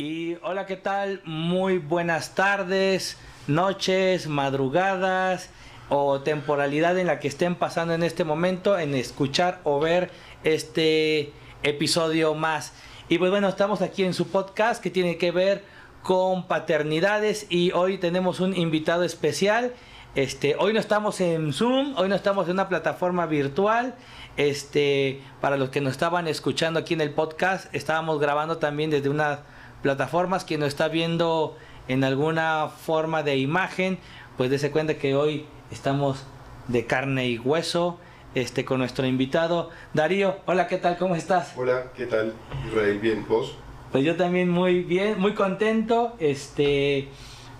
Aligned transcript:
Y 0.00 0.38
hola, 0.42 0.64
¿qué 0.64 0.78
tal? 0.78 1.20
Muy 1.26 1.76
buenas 1.76 2.34
tardes, 2.34 3.18
noches, 3.46 4.28
madrugadas 4.28 5.50
o 5.90 6.22
temporalidad 6.22 6.98
en 6.98 7.06
la 7.06 7.20
que 7.20 7.28
estén 7.28 7.54
pasando 7.54 7.92
en 7.92 8.02
este 8.02 8.24
momento 8.24 8.78
en 8.78 8.94
escuchar 8.94 9.60
o 9.62 9.78
ver 9.78 10.10
este 10.42 11.34
episodio 11.62 12.34
más. 12.34 12.72
Y 13.10 13.18
pues 13.18 13.30
bueno, 13.30 13.46
estamos 13.46 13.82
aquí 13.82 14.02
en 14.02 14.14
su 14.14 14.28
podcast 14.28 14.82
que 14.82 14.88
tiene 14.88 15.18
que 15.18 15.32
ver 15.32 15.64
con 16.02 16.48
paternidades 16.48 17.46
y 17.50 17.72
hoy 17.72 17.98
tenemos 17.98 18.40
un 18.40 18.56
invitado 18.56 19.04
especial. 19.04 19.74
Este, 20.14 20.56
hoy 20.58 20.72
no 20.72 20.80
estamos 20.80 21.20
en 21.20 21.52
Zoom, 21.52 21.94
hoy 21.98 22.08
no 22.08 22.14
estamos 22.14 22.46
en 22.46 22.52
una 22.52 22.70
plataforma 22.70 23.26
virtual. 23.26 23.94
Este, 24.38 25.20
para 25.42 25.58
los 25.58 25.68
que 25.68 25.82
nos 25.82 25.92
estaban 25.92 26.26
escuchando 26.26 26.80
aquí 26.80 26.94
en 26.94 27.02
el 27.02 27.12
podcast, 27.12 27.72
estábamos 27.74 28.18
grabando 28.18 28.56
también 28.56 28.88
desde 28.88 29.10
unas 29.10 29.40
plataformas. 29.82 30.44
Quien 30.44 30.60
nos 30.60 30.68
está 30.68 30.88
viendo 30.88 31.56
en 31.88 32.04
alguna 32.04 32.68
forma 32.68 33.22
de 33.22 33.36
imagen, 33.36 33.98
pues 34.36 34.50
dése 34.50 34.70
cuenta 34.70 34.94
que 34.94 35.14
hoy 35.14 35.46
estamos 35.70 36.24
de 36.68 36.86
carne 36.86 37.28
y 37.28 37.38
hueso. 37.38 37.98
Este, 38.32 38.64
con 38.64 38.78
nuestro 38.78 39.06
invitado 39.06 39.70
Darío. 39.92 40.36
Hola, 40.46 40.68
¿qué 40.68 40.76
tal? 40.78 40.96
¿Cómo 40.98 41.16
estás? 41.16 41.52
Hola, 41.56 41.86
¿qué 41.96 42.06
tal? 42.06 42.32
Israel, 42.68 43.00
bien, 43.00 43.26
¿vos? 43.28 43.56
Pues 43.90 44.04
yo 44.04 44.14
también 44.14 44.48
muy 44.48 44.84
bien, 44.84 45.18
muy 45.18 45.34
contento, 45.34 46.14
este, 46.20 47.08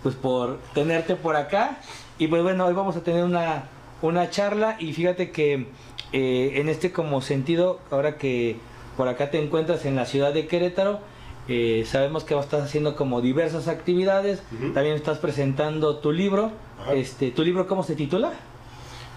pues 0.04 0.14
por 0.14 0.60
tenerte 0.72 1.16
por 1.16 1.34
acá. 1.34 1.78
Y 2.20 2.28
pues 2.28 2.44
bueno, 2.44 2.66
hoy 2.66 2.74
vamos 2.74 2.94
a 2.94 3.02
tener 3.02 3.24
una, 3.24 3.64
una 4.00 4.30
charla 4.30 4.76
y 4.78 4.92
fíjate 4.92 5.32
que 5.32 5.66
eh, 6.12 6.52
en 6.54 6.68
este 6.68 6.92
como 6.92 7.20
sentido, 7.20 7.80
ahora 7.90 8.16
que 8.16 8.56
por 8.96 9.08
acá 9.08 9.30
te 9.32 9.42
encuentras 9.42 9.84
en 9.86 9.96
la 9.96 10.06
ciudad 10.06 10.32
de 10.32 10.46
Querétaro, 10.46 11.00
eh, 11.48 11.84
sabemos 11.86 12.24
que 12.24 12.38
estás 12.38 12.62
haciendo 12.62 12.96
como 12.96 13.20
diversas 13.20 13.68
actividades, 13.68 14.42
también 14.74 14.94
estás 14.94 15.18
presentando 15.18 15.96
tu 15.96 16.12
libro. 16.12 16.52
Este, 16.94 17.30
¿Tu 17.30 17.42
libro 17.42 17.66
cómo 17.66 17.82
se 17.82 17.94
titula? 17.94 18.32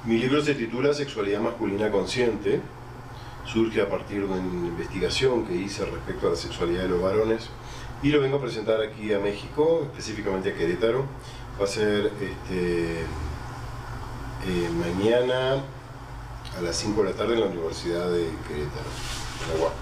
Mi 0.06 0.18
libro 0.18 0.42
se 0.42 0.56
titula 0.56 0.94
Sexualidad 0.94 1.40
masculina 1.40 1.90
consciente. 1.92 2.60
Surge 3.46 3.82
a 3.82 3.90
partir 3.90 4.20
de 4.20 4.26
una 4.26 4.38
investigación 4.38 5.46
que 5.46 5.54
hice 5.54 5.86
respecto 5.86 6.28
a 6.28 6.32
la 6.32 6.36
sexualidad 6.36 6.84
de 6.84 6.90
los 6.90 7.02
varones 7.02 7.50
y 8.02 8.10
lo 8.10 8.20
vengo 8.20 8.38
a 8.38 8.42
presentar 8.42 8.82
aquí 8.82 9.14
a 9.14 9.20
México, 9.20 9.84
específicamente 9.92 10.52
a 10.52 10.56
Querétaro. 10.56 11.06
Va 11.60 11.66
a 11.66 11.68
ser 11.68 12.12
este, 12.20 13.02
eh, 14.46 14.70
mañana 14.72 15.64
a 16.58 16.62
las 16.62 16.76
5 16.76 17.04
de 17.04 17.10
la 17.12 17.16
tarde 17.16 17.36
en 17.36 17.40
la 17.40 17.46
Universidad 17.48 18.10
de 18.10 18.28
Querétaro, 18.48 18.90
en 19.42 19.60
la 19.60 19.66
UAC. 19.66 19.74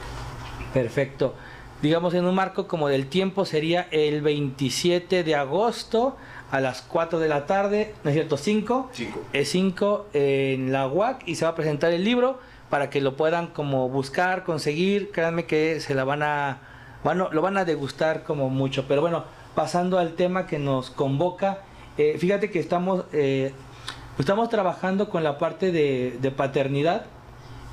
Perfecto. 0.74 1.34
Digamos 1.82 2.14
en 2.14 2.26
un 2.26 2.36
marco 2.36 2.68
como 2.68 2.90
del 2.90 3.08
tiempo 3.08 3.46
sería 3.46 3.88
el 3.92 4.22
27 4.22 5.24
de 5.24 5.36
agosto 5.36 6.16
a 6.52 6.60
las 6.60 6.82
4 6.82 7.18
de 7.18 7.28
la 7.28 7.48
tarde, 7.48 7.96
¿no 8.04 8.10
es 8.10 8.16
cierto? 8.16 8.38
5. 8.38 8.90
5. 8.92 9.22
Es 9.34 9.50
5 9.50 10.08
en 10.14 10.72
la 10.72 10.88
UAC 10.88 11.28
y 11.28 11.36
se 11.36 11.46
va 11.46 11.52
a 11.52 11.56
presentar 11.56 11.92
el 11.92 12.04
libro 12.04 12.40
para 12.70 12.90
que 12.90 13.02
lo 13.02 13.16
puedan 13.16 13.48
como 13.48 13.90
buscar, 13.90 14.44
conseguir. 14.44 15.12
Créanme 15.12 15.46
que 15.46 15.80
se 15.80 15.96
la 15.96 16.04
van 16.04 16.24
a, 16.24 16.60
bueno, 17.04 17.30
lo 17.32 17.42
van 17.42 17.58
a 17.58 17.66
degustar 17.66 18.24
como 18.24 18.50
mucho. 18.50 18.86
Pero 18.88 19.02
bueno, 19.02 19.24
pasando 19.56 19.98
al 19.98 20.14
tema 20.14 20.46
que 20.46 20.60
nos 20.60 20.92
convoca, 20.92 21.60
eh, 21.98 22.18
fíjate 22.20 22.52
que 22.52 22.60
estamos, 22.60 23.06
eh, 23.12 23.54
estamos 24.20 24.50
trabajando 24.50 25.10
con 25.10 25.24
la 25.24 25.38
parte 25.38 25.72
de, 25.72 26.18
de, 26.22 26.32
paternidad 26.32 27.06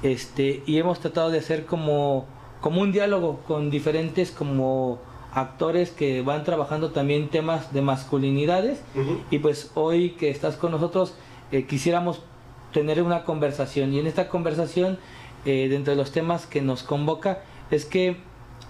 este, 0.03 0.63
y 0.67 0.79
hemos 0.79 0.99
tratado 1.01 1.31
de 1.31 1.39
hacer 1.39 1.67
como, 1.67 2.27
como 2.61 2.81
un 2.81 2.93
diálogo 2.93 3.41
con 3.47 3.71
diferentes 3.71 4.31
como 4.31 4.99
actores 5.33 5.91
que 5.91 6.23
van 6.23 6.45
trabajando 6.45 6.91
también 6.91 7.29
temas 7.29 7.73
de 7.73 7.83
masculinidades. 7.83 8.83
Uh 8.95 8.99
-huh. 8.99 9.19
y 9.31 9.39
pues 9.39 9.71
hoy 9.75 10.11
que 10.11 10.31
estás 10.31 10.57
con 10.57 10.73
nosotros 10.73 11.15
eh, 11.53 11.65
quisiéramos 11.65 12.23
tener 12.73 13.03
una 13.03 13.25
conversación. 13.25 13.93
Y 13.93 14.01
en 14.01 14.07
esta 14.07 14.29
conversación 14.29 14.99
eh, 15.45 15.69
dentro 15.69 15.93
de 15.93 15.97
los 15.97 16.13
temas 16.13 16.47
que 16.47 16.61
nos 16.61 16.83
convoca 16.83 17.43
es 17.71 17.85
que 17.85 18.17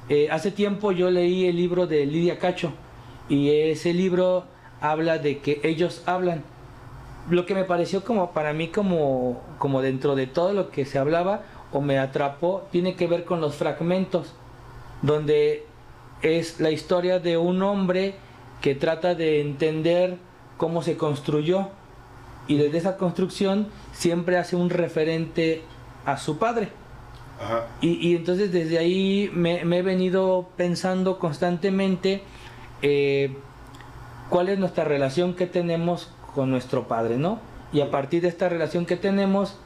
eh, 0.09 0.29
hace 0.31 0.51
tiempo 0.51 0.93
yo 0.93 1.11
leí 1.11 1.47
el 1.47 1.57
libro 1.57 1.87
de 1.87 2.07
Lidia 2.07 2.39
Cacho. 2.39 2.73
Y 3.29 3.51
ese 3.51 3.93
libro 3.93 4.45
habla 4.81 5.19
de 5.19 5.39
que 5.39 5.61
ellos 5.63 6.03
hablan. 6.07 6.43
Lo 7.29 7.45
que 7.45 7.55
me 7.55 7.65
pareció 7.65 8.05
como 8.05 8.33
para 8.33 8.55
mí 8.55 8.69
como, 8.69 9.43
como 9.59 9.83
dentro 9.83 10.15
de 10.15 10.27
todo 10.27 10.55
lo 10.55 10.71
que 10.71 10.87
se 10.87 10.99
hablaba 10.99 11.43
o 11.73 11.81
me 11.81 11.99
atrapó 11.99 12.67
tiene 12.71 12.95
que 12.95 13.07
ver 13.07 13.25
con 13.25 13.41
los 13.41 13.57
fragmentos 13.57 14.35
donde 15.03 15.67
es 16.23 16.61
la 16.61 16.71
historia 16.71 17.21
de 17.21 17.37
un 17.37 17.63
hombre 17.63 18.15
que 18.61 18.75
trata 18.75 19.15
de 19.15 19.41
entender 19.41 20.17
cómo 20.57 20.83
se 20.83 20.97
construyó 20.97 21.69
y 22.49 22.57
desde 22.57 22.79
esa 22.79 22.97
construcción 22.97 23.69
siempre 23.93 24.39
hace 24.39 24.57
un 24.57 24.71
referente 24.71 25.63
a 26.05 26.17
su 26.17 26.39
padre. 26.39 26.71
Ajá. 27.41 27.67
Y, 27.81 28.09
y, 28.09 28.17
entonces 28.17 28.51
desde 28.51 28.79
ahí 28.79 29.31
me, 29.33 29.65
me, 29.65 29.79
he 29.79 29.83
venido 29.83 30.49
pensando 30.57 31.21
constantemente 31.21 32.23
eh, 32.83 33.37
cuál 34.29 34.49
es 34.49 34.59
nuestra 34.59 34.85
relación 34.85 35.35
que 35.35 35.47
tenemos 35.47 36.11
con 36.35 36.51
nuestro 36.51 36.89
padre, 36.89 37.17
¿no? 37.17 37.39
Y 37.73 37.81
a 37.81 37.91
partir 37.91 38.23
de 38.23 38.29
esta 38.29 38.49
relación 38.49 38.87
que 38.87 38.97
tenemos, 38.97 39.57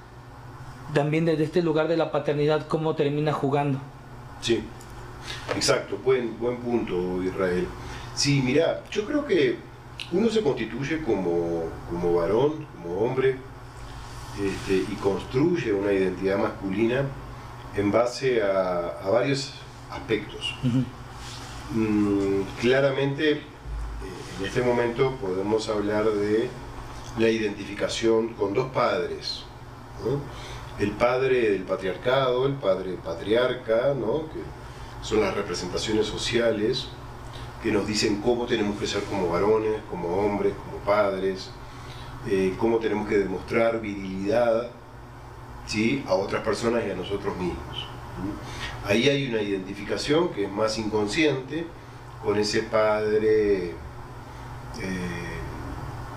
también 0.92 1.25
desde 1.25 1.44
este 1.44 1.62
lugar 1.62 1.88
de 1.88 1.97
la 1.97 2.10
paternidad, 2.10 2.66
cómo 2.66 2.94
termina 2.94 3.32
jugando. 3.32 3.78
Sí. 4.41 4.62
Exacto, 5.54 5.98
buen, 6.04 6.38
buen 6.38 6.56
punto, 6.58 7.22
Israel. 7.22 7.66
Sí, 8.14 8.42
mira, 8.44 8.82
yo 8.91 9.04
creo 9.06 9.25
que 9.25 9.56
uno 10.12 10.28
se 10.28 10.42
constituye 10.42 11.02
como, 11.02 11.64
como 11.88 12.14
varón, 12.14 12.66
como 12.75 12.98
hombre, 12.98 13.36
este, 14.41 14.76
y 14.76 14.97
construye 14.97 15.72
una 15.72 15.92
identidad 15.92 16.38
masculina 16.38 17.04
en 17.76 17.91
base 17.91 18.42
a, 18.42 18.98
a 19.04 19.10
varios 19.10 19.54
aspectos. 19.91 20.54
Uh 20.64 20.69
-huh. 20.69 20.84
mm, 21.75 22.42
claramente, 22.60 23.32
eh, 23.32 23.41
en 24.41 24.47
este 24.47 24.62
momento 24.62 25.16
podemos 25.20 25.69
hablar 25.69 26.04
de 26.06 26.48
la 27.19 27.28
identificación 27.28 28.34
con 28.34 28.54
dos 28.54 28.70
padres. 28.72 29.44
¿no? 30.04 30.20
El 30.78 30.92
padre 30.92 31.50
del 31.50 31.62
patriarcado, 31.62 32.46
el 32.46 32.54
padre 32.54 32.96
patriarca, 33.02 33.94
¿no? 33.94 34.28
que 34.32 34.40
son 35.02 35.20
las 35.20 35.34
representaciones 35.34 36.06
sociales 36.06 36.88
que 37.62 37.70
nos 37.70 37.86
dicen 37.86 38.20
cómo 38.20 38.46
tenemos 38.46 38.78
que 38.78 38.86
ser 38.86 39.04
como 39.04 39.28
varones, 39.28 39.80
como 39.88 40.08
hombres, 40.08 40.54
como 40.54 40.78
padres, 40.84 41.50
eh, 42.28 42.54
cómo 42.58 42.78
tenemos 42.78 43.08
que 43.08 43.18
demostrar 43.18 43.80
virilidad 43.80 44.70
¿sí? 45.66 46.04
a 46.08 46.14
otras 46.14 46.42
personas 46.42 46.82
y 46.86 46.90
a 46.90 46.94
nosotros 46.94 47.36
mismos. 47.36 47.86
Ahí 48.84 49.08
hay 49.08 49.28
una 49.28 49.40
identificación 49.40 50.30
que 50.30 50.44
es 50.44 50.50
más 50.50 50.76
inconsciente 50.78 51.66
con 52.22 52.38
ese 52.38 52.62
padre 52.62 53.70
eh, 53.70 53.74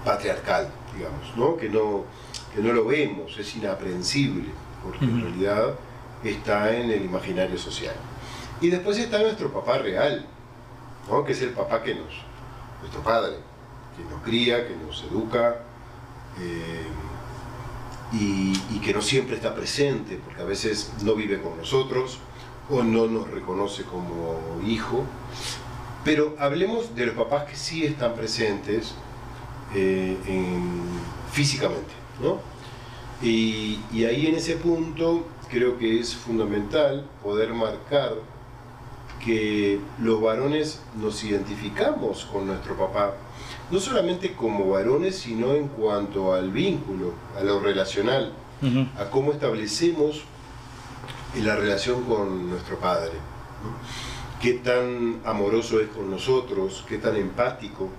patriarcal, 0.03 0.69
digamos, 0.97 1.35
¿no? 1.35 1.57
Que, 1.57 1.69
no, 1.69 2.05
que 2.53 2.61
no 2.61 2.73
lo 2.73 2.85
vemos, 2.85 3.37
es 3.37 3.55
inaprensible, 3.55 4.49
porque 4.83 5.05
uh 5.05 5.09
-huh. 5.09 5.13
en 5.13 5.21
realidad 5.21 5.75
está 6.23 6.75
en 6.75 6.91
el 6.91 7.05
imaginario 7.05 7.57
social. 7.57 7.95
Y 8.61 8.69
después 8.69 8.97
está 8.97 9.19
nuestro 9.19 9.51
papá 9.51 9.77
real, 9.77 10.25
¿no? 11.09 11.23
que 11.23 11.33
es 11.33 11.41
el 11.41 11.51
papá 11.51 11.83
que 11.83 11.95
nos, 11.95 12.13
nuestro 12.81 13.01
padre, 13.03 13.35
que 13.97 14.03
nos 14.03 14.21
cría, 14.23 14.67
que 14.67 14.75
nos 14.75 15.03
educa 15.03 15.57
eh, 16.39 16.83
y, 18.13 18.53
y, 18.71 18.79
que 18.83 18.93
no 18.93 19.01
siempre 19.01 19.35
está 19.35 19.53
presente, 19.53 20.19
porque 20.23 20.41
a 20.41 20.45
veces 20.45 20.93
no 21.03 21.15
vive 21.15 21.41
con 21.41 21.57
nosotros 21.57 22.19
o 22.69 22.83
no 22.83 23.07
nos 23.07 23.29
reconoce 23.29 23.83
como 23.83 24.39
hijo. 24.65 25.03
Pero 26.03 26.35
hablemos 26.39 26.95
de 26.95 27.07
los 27.07 27.15
papás 27.15 27.45
que 27.45 27.55
sí 27.55 27.85
están 27.85 28.13
presentes 28.15 28.93
eh, 29.73 30.17
en, 30.27 30.83
físicamente, 31.31 31.93
¿no? 32.21 32.39
Y, 33.21 33.79
y 33.91 34.05
ahí 34.05 34.27
en 34.27 34.35
ese 34.35 34.55
punto 34.57 35.25
creo 35.49 35.77
que 35.77 35.99
es 35.99 36.15
fundamental 36.15 37.05
poder 37.23 37.53
marcar 37.53 38.13
que 39.23 39.79
los 39.99 40.21
varones 40.21 40.81
nos 41.01 41.23
identificamos 41.23 42.25
con 42.25 42.45
nuestro 42.45 42.77
papá, 42.77 43.15
no 43.71 43.79
solamente 43.79 44.33
como 44.33 44.69
varones, 44.69 45.15
sino 45.17 45.53
en 45.53 45.67
cuanto 45.67 46.33
al 46.33 46.51
vínculo, 46.51 47.13
a 47.37 47.43
lo 47.43 47.59
relacional, 47.59 48.33
uh 48.61 48.65
-huh. 48.65 48.99
a 48.99 49.09
cómo 49.09 49.31
establecemos 49.31 50.23
la 51.43 51.55
relación 51.55 52.03
con 52.03 52.49
nuestro 52.49 52.77
padre. 52.77 53.13
¿no? 53.63 53.75
Qué 54.41 54.53
tan 54.53 55.21
amoroso 55.25 55.79
es 55.79 55.87
con 55.89 56.11
nosotros, 56.11 56.85
qué 56.87 56.97
tan 56.99 57.15
empático, 57.15 57.89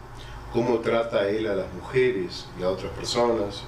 cómo 0.57 0.79
trata 0.79 1.29
él 1.29 1.49
a 1.49 1.55
las 1.55 1.71
mujeres 1.75 2.47
y 2.59 2.63
a 2.63 2.71
otras 2.71 2.91
personas, 2.93 3.65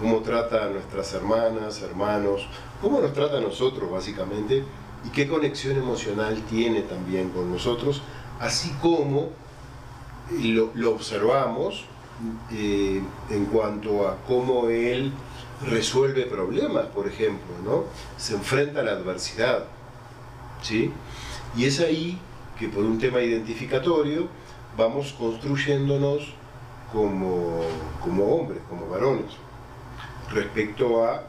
cómo 0.00 0.20
trata 0.20 0.66
a 0.66 0.68
nuestras 0.68 1.12
hermanas, 1.12 1.82
hermanos, 1.82 2.46
cómo 2.80 3.00
nos 3.00 3.12
trata 3.12 3.38
a 3.38 3.40
nosotros 3.40 3.90
básicamente 3.90 4.62
y 5.04 5.08
qué 5.08 5.26
conexión 5.26 5.76
emocional 5.76 6.40
tiene 6.48 6.82
también 6.82 7.30
con 7.30 7.50
nosotros 7.50 8.00
así 8.38 8.70
como 8.80 9.30
lo, 10.40 10.90
observamos 10.94 11.84
eh, 12.52 13.02
en 13.30 13.46
cuanto 13.46 14.06
a 14.08 14.16
cómo 14.28 14.68
él 14.68 15.10
resuelve 15.66 16.26
problemas, 16.26 16.86
por 16.86 17.08
ejemplo, 17.08 17.56
¿no? 17.64 17.86
Se 18.18 18.34
enfrenta 18.34 18.80
a 18.80 18.82
la 18.84 18.92
adversidad, 18.92 19.64
¿sí? 20.62 20.92
Y 21.56 21.64
es 21.64 21.80
ahí 21.80 22.20
que 22.56 22.68
por 22.68 22.84
un 22.84 23.00
tema 23.00 23.20
identificatorio 23.20 24.28
vamos 24.76 25.12
construyéndonos 25.12 26.34
como, 26.92 27.60
como 28.02 28.24
hombres, 28.24 28.60
como 28.68 28.88
varones, 28.88 29.32
respecto 30.30 31.04
a 31.04 31.22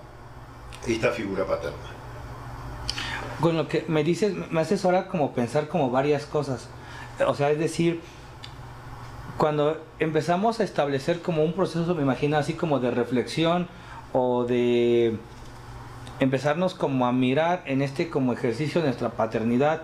esta 0.88 1.12
figura 1.12 1.46
paterna. 1.46 1.78
Con 3.42 3.58
lo 3.58 3.68
que 3.68 3.84
me 3.88 4.04
dices, 4.04 4.34
me 4.52 4.62
haces 4.62 4.86
ahora 4.86 5.08
como 5.08 5.34
pensar 5.34 5.68
como 5.68 5.90
varias 5.90 6.26
cosas. 6.26 6.70
O 7.28 7.34
sea, 7.34 7.52
es 7.52 7.60
decir, 7.60 8.02
cuando 9.38 9.82
empezamos 10.00 10.60
a 10.60 10.64
establecer 10.64 11.22
como 11.22 11.44
un 11.44 11.54
proceso, 11.54 11.94
me 11.96 12.04
imagino 12.04 12.38
así 12.38 12.54
como 12.54 12.80
de 12.80 12.92
reflexión 12.92 13.68
o 14.14 14.46
de 14.46 15.18
empezarnos 16.20 16.74
como 16.74 17.06
a 17.06 17.12
mirar 17.12 17.64
en 17.66 17.82
este 17.82 18.10
como 18.10 18.32
ejercicio 18.32 18.82
de 18.82 18.88
nuestra 18.88 19.10
paternidad 19.10 19.84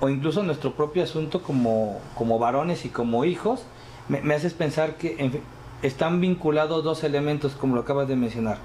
o 0.00 0.08
incluso 0.08 0.42
nuestro 0.42 0.74
propio 0.74 1.02
asunto 1.02 1.42
como, 1.42 2.00
como 2.14 2.38
varones 2.38 2.84
y 2.84 2.88
como 2.88 3.24
hijos, 3.24 3.62
me, 4.08 4.34
haces 4.34 4.54
pensar 4.54 4.96
que 4.96 5.42
están 5.82 6.20
vinculados 6.20 6.82
dos 6.84 7.04
elementos 7.04 7.52
como 7.52 7.74
lo 7.74 7.82
acabas 7.82 8.08
de 8.08 8.16
mencionar. 8.16 8.58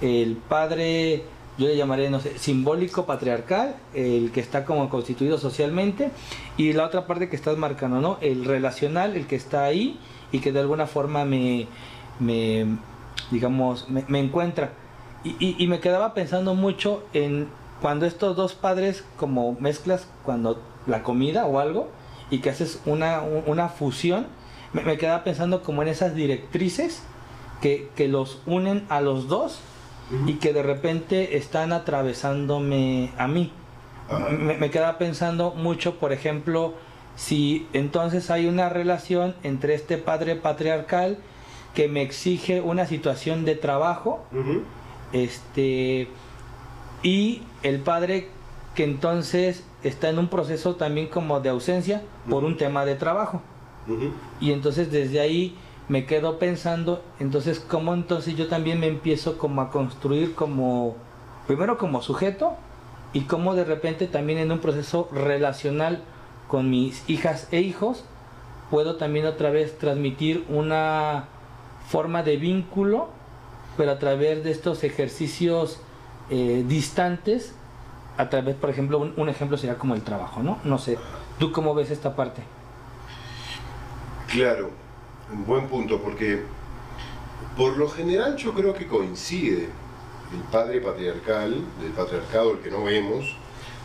El 0.00 0.36
padre 0.36 1.24
yo 1.56 1.68
le 1.68 1.76
llamaré, 1.76 2.10
no 2.10 2.20
sé, 2.20 2.38
simbólico 2.38 3.06
patriarcal, 3.06 3.76
el 3.94 4.32
que 4.32 4.40
está 4.40 4.64
como 4.64 4.88
constituido 4.88 5.38
socialmente, 5.38 6.10
y 6.56 6.72
la 6.72 6.84
otra 6.84 7.06
parte 7.06 7.28
que 7.28 7.36
estás 7.36 7.56
marcando, 7.56 8.00
¿no? 8.00 8.18
El 8.20 8.44
relacional, 8.44 9.14
el 9.14 9.26
que 9.26 9.36
está 9.36 9.64
ahí 9.64 9.98
y 10.32 10.40
que 10.40 10.50
de 10.50 10.60
alguna 10.60 10.86
forma 10.86 11.24
me, 11.24 11.68
me 12.18 12.66
digamos, 13.30 13.88
me, 13.88 14.18
encuentra. 14.18 14.72
Y, 15.22 15.66
me 15.68 15.80
quedaba 15.80 16.12
pensando 16.12 16.54
mucho 16.54 17.04
en 17.14 17.48
cuando 17.80 18.04
estos 18.04 18.36
dos 18.36 18.54
padres 18.54 19.04
como 19.16 19.56
mezclas, 19.60 20.06
cuando 20.24 20.60
la 20.86 21.02
comida 21.02 21.46
o 21.46 21.58
algo, 21.58 21.88
y 22.30 22.38
que 22.38 22.50
haces 22.50 22.80
una, 22.86 23.22
una 23.22 23.68
fusión, 23.68 24.26
me, 24.72 24.82
me 24.82 24.98
quedaba 24.98 25.24
pensando 25.24 25.62
como 25.62 25.82
en 25.82 25.88
esas 25.88 26.14
directrices 26.14 27.02
que, 27.60 27.88
que 27.96 28.08
los 28.08 28.42
unen 28.46 28.84
a 28.88 29.00
los 29.00 29.28
dos 29.28 29.60
y 30.26 30.34
que 30.34 30.52
de 30.52 30.62
repente 30.62 31.36
están 31.36 31.72
atravesándome 31.72 33.12
a 33.16 33.26
mí. 33.26 33.52
Me, 34.38 34.56
me, 34.58 34.70
queda 34.70 34.98
pensando 34.98 35.52
mucho, 35.52 35.98
por 35.98 36.12
ejemplo, 36.12 36.74
si 37.16 37.66
entonces 37.72 38.30
hay 38.30 38.46
una 38.46 38.68
relación 38.68 39.34
entre 39.42 39.74
este 39.74 39.96
padre 39.96 40.36
patriarcal 40.36 41.18
que 41.74 41.88
me 41.88 42.02
exige 42.02 42.60
una 42.60 42.86
situación 42.86 43.44
de 43.44 43.54
trabajo, 43.54 44.24
este, 45.12 46.08
y 47.02 47.42
el 47.62 47.80
padre 47.80 48.28
que 48.74 48.84
entonces 48.84 49.64
está 49.84 50.08
en 50.08 50.18
un 50.18 50.28
proceso 50.28 50.74
también 50.74 51.06
como 51.08 51.40
de 51.40 51.50
ausencia 51.50 52.02
por 52.28 52.44
un 52.44 52.56
tema 52.56 52.84
de 52.84 52.96
trabajo. 52.96 53.42
Y 54.40 54.52
entonces 54.52 54.90
desde 54.90 55.20
ahí 55.20 55.56
me 55.88 56.06
quedo 56.06 56.38
pensando, 56.38 57.02
entonces, 57.20 57.60
¿cómo 57.60 57.92
entonces 57.92 58.36
yo 58.36 58.48
también 58.48 58.80
me 58.80 58.86
empiezo 58.86 59.36
como 59.36 59.60
a 59.60 59.70
construir 59.70 60.34
como, 60.34 60.96
primero 61.46 61.76
como 61.76 62.00
sujeto 62.00 62.54
y 63.12 63.22
cómo 63.22 63.54
de 63.54 63.64
repente 63.64 64.06
también 64.06 64.38
en 64.38 64.50
un 64.50 64.60
proceso 64.60 65.08
relacional 65.12 66.02
con 66.48 66.70
mis 66.70 67.08
hijas 67.08 67.48
e 67.52 67.60
hijos 67.60 68.04
puedo 68.70 68.96
también 68.96 69.26
otra 69.26 69.50
vez 69.50 69.78
transmitir 69.78 70.44
una 70.48 71.26
forma 71.86 72.22
de 72.22 72.36
vínculo, 72.36 73.08
pero 73.76 73.92
a 73.92 73.98
través 73.98 74.42
de 74.42 74.50
estos 74.50 74.84
ejercicios 74.84 75.80
eh, 76.30 76.64
distantes, 76.66 77.54
a 78.16 78.30
través, 78.30 78.56
por 78.56 78.70
ejemplo, 78.70 78.98
un, 78.98 79.14
un 79.16 79.28
ejemplo 79.28 79.56
sería 79.56 79.76
como 79.76 79.94
el 79.94 80.02
trabajo, 80.02 80.42
¿no? 80.42 80.58
No 80.64 80.78
sé, 80.78 80.98
¿tú 81.38 81.52
cómo 81.52 81.74
ves 81.74 81.90
esta 81.90 82.14
parte? 82.14 82.42
Claro, 84.28 84.70
un 85.32 85.44
buen 85.44 85.66
punto, 85.68 86.00
porque 86.00 86.42
por 87.56 87.76
lo 87.76 87.88
general 87.88 88.36
yo 88.36 88.52
creo 88.52 88.74
que 88.74 88.86
coincide 88.86 89.68
el 90.32 90.40
padre 90.50 90.80
patriarcal, 90.80 91.64
del 91.80 91.92
patriarcado, 91.92 92.52
el 92.52 92.58
que 92.58 92.70
no 92.70 92.84
vemos, 92.84 93.36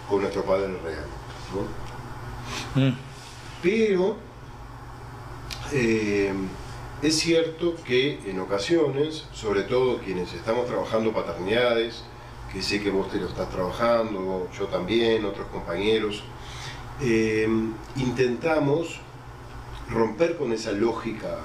con 0.09 0.21
nuestro 0.21 0.43
padre 0.43 0.67
real. 0.83 1.05
Mm. 2.75 2.95
Pero 3.61 4.17
eh, 5.71 6.33
es 7.01 7.19
cierto 7.19 7.75
que 7.85 8.19
en 8.25 8.39
ocasiones, 8.39 9.25
sobre 9.33 9.63
todo 9.63 9.99
quienes 9.99 10.33
estamos 10.33 10.65
trabajando 10.65 11.13
paternidades, 11.13 12.03
que 12.51 12.61
sé 12.61 12.81
que 12.81 12.89
vos 12.89 13.09
te 13.11 13.17
lo 13.19 13.27
estás 13.27 13.49
trabajando, 13.49 14.49
yo 14.57 14.65
también, 14.65 15.25
otros 15.25 15.47
compañeros, 15.47 16.23
eh, 17.01 17.47
intentamos 17.95 18.99
romper 19.89 20.37
con 20.37 20.51
esa 20.51 20.71
lógica 20.71 21.37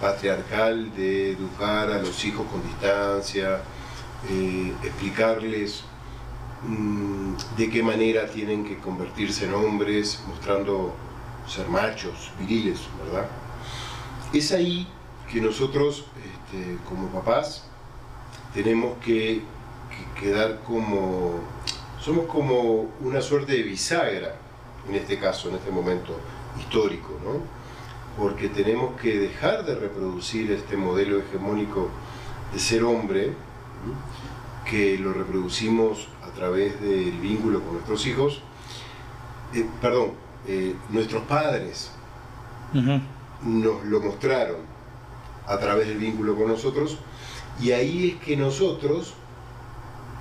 patriarcal 0.00 0.94
de 0.94 1.32
educar 1.32 1.90
a 1.90 1.98
los 1.98 2.24
hijos 2.24 2.46
con 2.50 2.62
distancia, 2.62 3.60
eh, 4.30 4.72
explicarles 4.82 5.82
mm, 6.62 7.32
de 7.56 7.70
qué 7.70 7.82
manera 7.82 8.26
tienen 8.26 8.64
que 8.64 8.78
convertirse 8.78 9.46
en 9.46 9.54
hombres, 9.54 10.22
mostrando 10.28 10.94
ser 11.46 11.68
machos, 11.68 12.30
viriles, 12.38 12.80
¿verdad? 13.04 13.26
Es 14.32 14.52
ahí 14.52 14.86
que 15.30 15.40
nosotros, 15.40 16.04
este, 16.16 16.78
como 16.88 17.08
papás, 17.08 17.64
tenemos 18.54 18.98
que, 19.04 19.42
que 20.14 20.20
quedar 20.20 20.60
como, 20.66 21.40
somos 22.00 22.26
como 22.26 22.86
una 23.00 23.20
suerte 23.20 23.52
de 23.52 23.62
bisagra, 23.62 24.34
en 24.88 24.94
este 24.94 25.18
caso, 25.18 25.48
en 25.48 25.56
este 25.56 25.70
momento 25.70 26.18
histórico, 26.58 27.18
¿no? 27.24 27.58
porque 28.18 28.48
tenemos 28.48 29.00
que 29.00 29.16
dejar 29.16 29.64
de 29.64 29.76
reproducir 29.76 30.50
este 30.50 30.76
modelo 30.76 31.20
hegemónico 31.20 31.88
de 32.52 32.58
ser 32.58 32.82
hombre, 32.82 33.32
que 34.68 34.98
lo 34.98 35.12
reproducimos 35.12 36.08
a 36.22 36.30
través 36.34 36.80
del 36.80 37.12
vínculo 37.12 37.62
con 37.62 37.74
nuestros 37.74 38.06
hijos, 38.06 38.42
eh, 39.54 39.64
perdón, 39.80 40.12
eh, 40.46 40.74
nuestros 40.90 41.22
padres 41.22 41.92
nos 42.72 43.84
lo 43.84 44.00
mostraron 44.00 44.56
a 45.46 45.58
través 45.58 45.86
del 45.86 45.98
vínculo 45.98 46.36
con 46.36 46.48
nosotros, 46.48 46.98
y 47.60 47.70
ahí 47.70 48.10
es 48.10 48.24
que 48.24 48.36
nosotros 48.36 49.14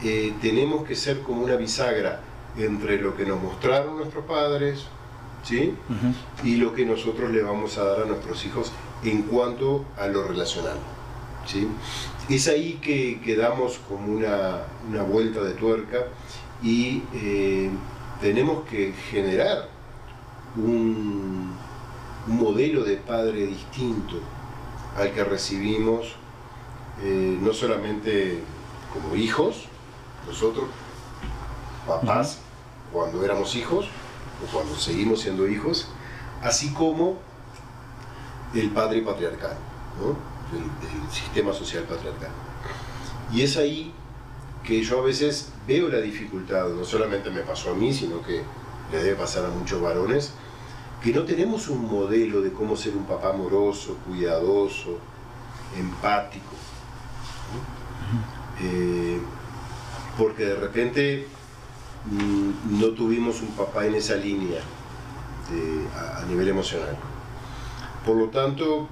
eh, 0.04 0.34
tenemos 0.42 0.86
que 0.86 0.96
ser 0.96 1.22
como 1.22 1.44
una 1.44 1.56
bisagra 1.56 2.22
entre 2.58 3.00
lo 3.00 3.16
que 3.16 3.25
nos 3.25 3.42
mostraron 3.42 3.98
nuestros 3.98 4.25
padres, 4.25 4.86
¿sí? 5.44 5.74
Y 6.44 6.56
lo 6.56 6.74
que 6.74 6.86
nosotros 6.86 7.32
le 7.32 7.42
vamos 7.42 7.77
a 7.77 7.84
dar 7.84 8.01
a 8.01 8.06
nuestros 8.06 8.46
hijos 8.46 8.72
en 9.04 9.24
cuanto 9.24 9.86
a 9.98 10.08
lo 10.08 10.27
relacional, 10.27 10.77
¿sí? 11.46 11.68
Es 12.30 12.48
ahí 12.48 12.80
que, 12.82 13.22
quedamos 13.22 13.80
como 13.88 14.13
una, 14.13 14.63
vuelta 15.04 15.42
de 15.42 15.54
tuerca 15.54 16.08
y 16.62 17.04
eh, 17.13 17.70
tenemos 18.22 18.68
que 18.68 18.94
generar 19.12 19.70
un, 20.56 21.56
modelo 22.27 22.84
de 22.84 22.98
padre 22.98 23.48
distinto 23.48 24.20
al 24.98 25.13
que 25.13 25.24
recibimos 25.24 26.16
eh, 27.01 27.38
no 27.42 27.54
solamente 27.54 28.39
como 28.94 29.16
hijos, 29.16 29.70
nosotros, 30.27 30.65
papás, 31.88 32.39
cuando 32.91 33.24
éramos 33.24 33.55
hijos, 33.55 33.88
o 34.43 34.51
cuando 34.51 34.75
seguimos 34.75 35.22
siendo 35.22 35.48
hijos, 35.48 35.88
así 36.41 36.74
como 36.74 37.17
el 38.53 38.69
padre 38.72 39.01
patriarcal, 39.01 39.57
el, 40.53 41.12
sistema 41.12 41.53
social 41.53 41.84
patriarcal. 41.84 42.29
Y 43.31 43.41
es 43.41 43.57
ahí 43.57 43.93
que 44.63 44.84
yo 44.84 45.00
a 45.00 45.03
veces 45.03 45.51
veo 45.67 45.89
la 45.89 46.00
dificultad, 46.00 46.69
no 46.69 46.84
solamente 46.84 47.29
me 47.29 47.41
pasó 47.41 47.72
a 47.72 47.74
mí, 47.74 47.93
sino 47.93 48.22
que 48.22 48.43
le 48.91 49.03
debe 49.03 49.15
pasar 49.15 49.46
a 49.46 49.50
muchos 49.50 49.81
varones, 49.81 50.34
que 51.01 51.13
no 51.13 51.24
tenemos 51.24 51.67
un 51.67 51.89
modelo 51.89 52.41
de 52.41 52.51
cómo 52.51 52.75
ser 52.75 52.96
un 52.96 53.05
papá 53.05 53.29
amoroso, 53.29 53.98
cuidadoso, 54.05 54.98
empático. 55.77 56.55
Eh, 58.60 59.19
porque 60.17 60.45
de 60.45 60.55
repente 60.55 61.27
Mm, 62.09 62.79
no 62.79 62.88
tuvimos 62.91 63.41
un 63.41 63.50
papá 63.50 63.86
en 63.86 63.95
esa 63.95 64.15
línea 64.15 64.62
a, 65.95 66.25
nivel 66.25 66.47
emocional. 66.47 66.95
Por 68.05 68.15
lo 68.15 68.29
tanto, 68.29 68.88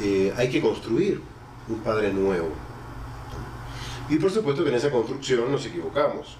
eh, 0.00 0.32
hay 0.36 0.50
que 0.50 0.60
construir 0.60 1.20
un 1.68 1.78
padre 1.80 2.12
nuevo. 2.12 2.50
Y 4.08 4.16
por 4.16 4.30
supuesto 4.30 4.64
que 4.64 4.70
en 4.70 4.76
esa 4.76 4.90
construcción 4.90 5.50
nos 5.50 5.64
equivocamos. 5.66 6.38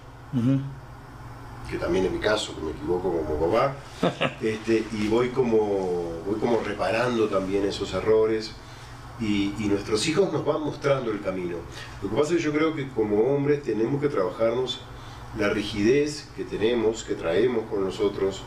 que 1.70 1.78
también 1.78 2.04
es 2.04 2.12
mi 2.12 2.18
caso, 2.18 2.54
que 2.56 2.60
me 2.60 2.70
equivoco 2.72 3.10
como 3.10 3.50
papá, 3.50 3.74
este, 4.42 4.84
y 4.92 5.08
voy 5.08 5.28
como, 5.28 6.20
voy 6.26 6.38
como 6.38 6.60
reparando 6.60 7.28
también 7.28 7.64
esos 7.64 7.94
errores. 7.94 8.52
Y, 9.22 9.54
nuestros 9.68 10.06
hijos 10.08 10.32
nos 10.32 10.44
van 10.44 10.60
mostrando 10.62 11.12
el 11.12 11.20
camino. 11.20 11.56
Lo 12.02 12.10
que 12.10 12.16
pasa 12.16 12.32
es 12.32 12.38
que 12.38 12.42
yo 12.42 12.52
creo 12.52 12.74
que 12.74 12.88
como 12.88 13.34
hombres 13.34 13.62
tenemos 13.62 14.00
que 14.02 14.08
trabajarnos 14.08 14.80
la 15.38 15.48
rigidez 15.48 16.28
que 16.36 16.44
tenemos, 16.44 17.04
que 17.04 17.14
traemos 17.14 17.64
con 17.70 17.84
nosotros, 17.84 18.42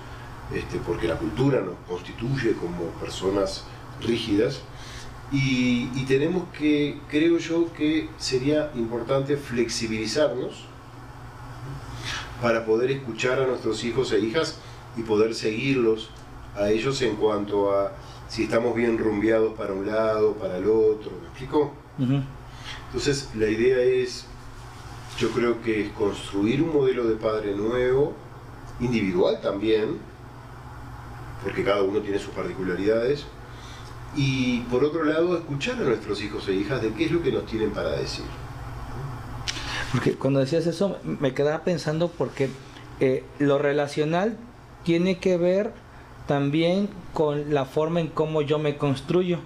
este, 0.54 0.78
porque 0.80 1.08
la 1.08 1.18
cultura 1.18 1.62
nos 1.62 1.76
constituye 1.88 2.54
como 2.54 2.90
personas 3.00 3.64
rígidas, 4.02 4.60
y, 5.32 5.90
y, 5.96 6.06
tenemos 6.08 6.44
que, 6.50 7.00
creo 7.10 7.38
yo, 7.38 7.74
que 7.74 8.10
sería 8.18 8.72
importante 8.76 9.38
flexibilizarnos 9.38 10.66
para 12.42 12.66
poder 12.66 12.92
escuchar 12.92 13.40
a 13.40 13.48
nuestros 13.48 13.84
hijos 13.84 14.12
e 14.12 14.20
hijas 14.20 14.60
y 14.98 15.02
poder 15.02 15.34
seguirlos 15.34 16.10
a 16.56 16.70
ellos 16.70 17.02
en 17.02 17.16
cuanto 17.16 17.72
a 17.72 17.94
si 18.36 18.44
estamos 18.44 18.76
bien 18.76 18.98
rumbeados 18.98 19.54
para 19.54 19.72
un 19.72 19.88
lado, 19.88 20.34
para 20.34 20.58
el 20.58 20.68
otro, 20.68 21.10
¿me 21.22 21.28
explico? 21.30 21.74
Uh 21.98 22.04
-huh. 22.04 22.24
Entonces 22.88 23.30
la 23.34 23.48
idea 23.48 23.78
es, 23.78 24.26
yo 25.18 25.30
creo 25.30 25.62
que 25.62 25.86
es 25.86 25.92
construir 25.94 26.62
un 26.62 26.74
modelo 26.74 27.08
de 27.08 27.16
padre 27.16 27.56
nuevo, 27.56 28.14
individual 28.82 29.40
también, 29.40 30.00
porque 31.44 31.64
cada 31.64 31.82
uno 31.82 32.02
tiene 32.02 32.20
sus 32.20 32.34
particularidades, 32.34 33.26
y 34.18 34.60
por 34.70 34.84
otro 34.84 35.06
lado 35.06 35.38
escuchar 35.38 35.76
a 35.76 35.86
nuestros 35.86 36.22
hijos 36.22 36.46
e 36.50 36.56
hijas 36.56 36.82
de 36.82 36.92
qué 36.92 37.06
es 37.06 37.12
lo 37.12 37.24
que 37.24 37.32
nos 37.32 37.46
tienen 37.46 37.72
para 37.72 37.92
decir. 37.92 38.26
Porque 39.94 40.16
cuando 40.16 40.42
decías 40.42 40.68
eso 40.68 40.98
me 41.06 41.34
quedaba 41.34 41.64
pensando 41.64 42.10
porque 42.10 42.50
eh, 43.00 43.24
lo 43.40 43.60
relacional 43.60 44.38
tiene 44.84 45.20
que 45.20 45.38
ver 45.38 45.85
también 46.28 46.90
con 47.14 47.54
la 47.54 47.66
forma 47.66 48.00
en 48.00 48.08
cómo 48.08 48.42
yo 48.42 48.60
me 48.60 48.78
construyo 48.78 49.40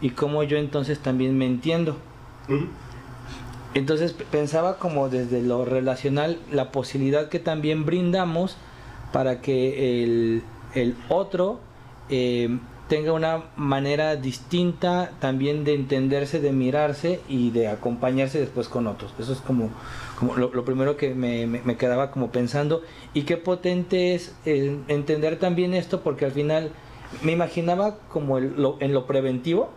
y 0.00 0.10
cómo 0.10 0.42
yo 0.42 0.58
entonces 0.58 0.98
también 0.98 1.36
me 1.38 1.46
entiendo. 1.46 1.96
Uh 2.48 2.52
-huh. 2.52 2.68
Entonces 3.74 4.14
pensaba 4.30 4.78
como 4.78 5.08
desde 5.08 5.42
lo 5.42 5.64
relacional 5.64 6.38
la 6.50 6.72
posibilidad 6.72 7.28
que 7.28 7.38
también 7.38 7.84
brindamos 7.84 8.56
para 9.12 9.42
que 9.42 10.02
el, 10.02 10.42
el 10.74 10.96
otro 11.08 11.60
eh, 12.08 12.58
tenga 12.88 13.12
una 13.12 13.44
manera 13.56 14.16
distinta 14.16 15.10
también 15.20 15.64
de 15.64 15.74
entenderse, 15.74 16.40
de 16.40 16.52
mirarse 16.52 17.20
y 17.28 17.50
de 17.50 17.68
acompañarse 17.68 18.38
después 18.38 18.68
con 18.68 18.86
otros. 18.86 19.12
Eso 19.18 19.32
es 19.32 19.40
como, 19.40 19.70
lo, 20.36 20.64
primero 20.64 20.96
que 20.96 21.14
me, 21.14 21.46
me, 21.46 21.60
me, 21.62 21.76
quedaba 21.76 22.10
como 22.10 22.30
pensando. 22.30 22.82
Y 23.12 23.22
qué 23.22 23.36
potente 23.36 24.14
es 24.14 24.34
eh, 24.44 24.78
entender 24.88 25.38
también 25.38 25.74
esto, 25.74 26.02
porque 26.02 26.24
al 26.26 26.32
final 26.32 26.70
me 27.22 27.32
imaginaba 27.32 27.98
como 28.08 28.38
el, 28.38 28.54
lo, 28.56 28.76
en 28.80 28.92
lo 28.92 29.06
preventivo, 29.06 29.70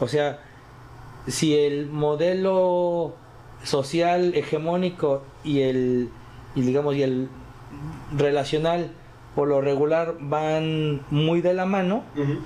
o 0.00 0.08
sea, 0.08 0.40
si 1.26 1.56
el 1.56 1.86
modelo 1.86 3.14
social 3.62 4.34
hegemónico 4.34 5.22
y 5.44 5.60
el, 5.60 6.10
y 6.54 6.62
digamos, 6.62 6.96
y 6.96 7.02
el 7.02 7.28
relacional 8.16 8.92
por 9.38 9.46
lo 9.46 9.60
regular 9.60 10.16
van 10.18 11.00
muy 11.10 11.42
de 11.42 11.54
la 11.54 11.64
mano, 11.64 12.02
uh 12.16 12.20
-huh. 12.22 12.38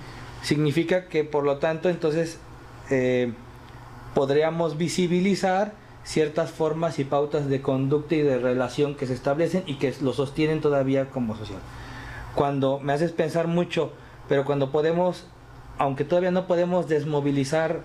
significa 0.43 1.07
que 1.09 1.25
por 1.25 1.43
lo 1.43 1.57
tanto 1.57 1.89
entonces 1.89 2.39
eh, 2.91 3.33
podríamos 4.15 4.77
visibilizar 4.77 5.73
ciertas 6.05 6.51
formas 6.51 6.99
y 6.99 7.05
pautas 7.05 7.49
de 7.49 7.63
conducta 7.63 8.15
y 8.15 8.21
de 8.21 8.37
relación 8.37 8.95
que 8.95 9.07
se 9.07 9.15
establecen 9.15 9.63
y 9.67 9.77
que 9.77 9.95
lo 10.03 10.13
sostienen 10.13 10.61
todavía 10.61 11.09
como 11.09 11.35
social. 11.35 11.61
Cuando 12.35 12.79
me 12.79 12.93
haces 12.93 13.13
pensar 13.13 13.49
mucho, 13.49 13.93
pero 14.29 14.45
cuando 14.45 14.71
podemos, 14.71 15.25
aunque 15.79 16.05
todavía 16.05 16.31
no 16.31 16.47
podemos 16.47 16.89
desmovilizar 16.89 17.81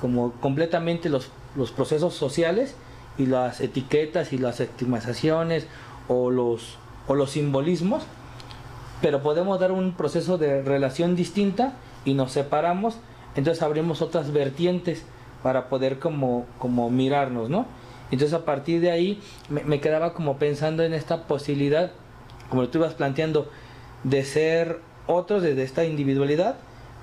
como 0.00 0.32
completamente 0.40 1.10
los, 1.10 1.30
los 1.54 1.70
procesos 1.70 2.14
sociales 2.14 2.76
y 3.18 3.26
las 3.26 3.60
etiquetas 3.60 4.32
y 4.32 4.38
las 4.38 4.60
estigmatizaciones 4.60 5.66
o 6.08 6.30
los, 6.30 6.78
o 7.08 7.14
los 7.14 7.32
simbolismos, 7.32 8.06
pero 9.00 9.22
podemos 9.22 9.60
dar 9.60 9.72
un 9.72 9.92
proceso 9.92 10.38
de 10.38 10.62
relación 10.62 11.16
distinta 11.16 11.74
y 12.04 12.14
nos 12.14 12.32
separamos, 12.32 12.96
entonces 13.36 13.62
abrimos 13.62 14.02
otras 14.02 14.32
vertientes 14.32 15.04
para 15.42 15.68
poder 15.68 15.98
como, 15.98 16.46
como 16.58 16.90
mirarnos, 16.90 17.48
¿no? 17.48 17.66
Entonces 18.10 18.34
a 18.34 18.44
partir 18.44 18.80
de 18.80 18.90
ahí 18.90 19.20
me, 19.48 19.80
quedaba 19.80 20.14
como 20.14 20.38
pensando 20.38 20.82
en 20.82 20.94
esta 20.94 21.26
posibilidad, 21.26 21.92
como 22.48 22.68
tú 22.68 22.78
ibas 22.78 22.94
planteando, 22.94 23.50
de 24.04 24.24
ser 24.24 24.80
otros 25.06 25.42
desde 25.42 25.62
esta 25.62 25.84
individualidad, 25.84 26.56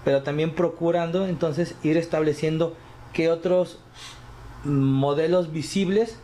pero 0.03 0.23
también 0.23 0.55
procurando 0.55 1.27
entonces 1.27 1.75
ir 1.83 1.97
estableciendo 1.97 2.75
qué 3.13 3.29
otros 3.29 3.79
modelos 4.63 5.51
visibles 5.51 6.19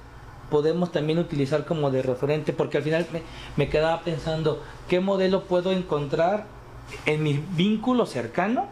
podemos 0.52 0.92
también 0.92 1.18
utilizar 1.18 1.66
como 1.66 1.90
de 1.90 2.04
referente, 2.04 2.54
porque 2.54 2.78
al 2.78 2.84
final 2.84 3.08
me, 3.56 3.70
quedaba 3.70 4.02
pensando, 4.02 4.62
¿qué 4.88 5.00
modelo 5.00 5.46
puedo 5.46 5.72
encontrar 5.72 6.46
en 7.08 7.24
mi 7.24 7.44
vínculo 7.56 8.06
cercano? 8.06 8.68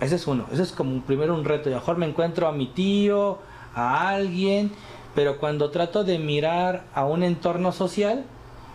Ese 0.00 0.16
es 0.16 0.26
uno, 0.28 0.46
ese 0.52 0.62
es 0.62 0.72
como 0.72 1.00
primero 1.00 1.34
un 1.34 1.44
reto, 1.44 1.68
a 1.68 1.72
lo 1.72 1.78
mejor 1.78 1.96
me 1.96 2.06
encuentro 2.06 2.46
a 2.46 2.52
mi 2.52 2.66
tío, 2.66 3.38
a 3.74 4.10
alguien, 4.10 4.70
pero 5.14 5.38
cuando 5.38 5.70
trato 5.70 6.04
de 6.04 6.18
mirar 6.18 6.84
a 6.94 7.06
un 7.06 7.22
entorno 7.22 7.72
social, 7.72 8.24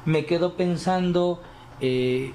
me 0.06 0.26
quedo 0.26 0.54
pensando 0.54 1.40
eh, 1.80 2.34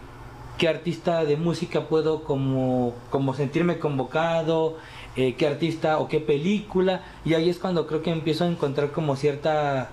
qué 0.56 0.68
artista 0.68 1.24
de 1.24 1.36
música 1.36 1.88
puedo 1.88 2.22
como, 2.22 2.94
como 3.10 3.34
sentirme 3.34 3.78
convocado, 3.78 4.76
eh, 5.16 5.34
qué 5.34 5.48
artista 5.48 5.98
o 5.98 6.06
qué 6.06 6.20
película, 6.20 7.02
y 7.24 7.34
ahí 7.34 7.48
es 7.48 7.58
cuando 7.58 7.86
creo 7.86 8.02
que 8.02 8.10
empiezo 8.10 8.44
a 8.44 8.48
encontrar 8.48 8.92
como 8.92 9.16
cierta 9.16 9.90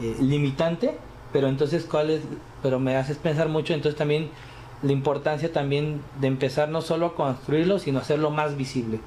eh, 0.00 0.16
limitante, 0.20 0.96
pero 1.32 1.48
entonces 1.48 1.84
cuál 1.84 2.10
es, 2.10 2.22
pero 2.62 2.78
me 2.78 2.96
haces 2.96 3.16
pensar 3.18 3.48
mucho, 3.48 3.74
entonces 3.74 3.98
también 3.98 4.30
la 4.82 4.92
importancia 4.92 5.52
también 5.52 6.00
de 6.20 6.26
empezar 6.26 6.68
no 6.68 6.80
solo 6.80 7.06
a 7.06 7.14
construirlo, 7.14 7.78
sino 7.78 7.98
hacerlo 7.98 8.30
más 8.30 8.56
visible. 8.56 9.00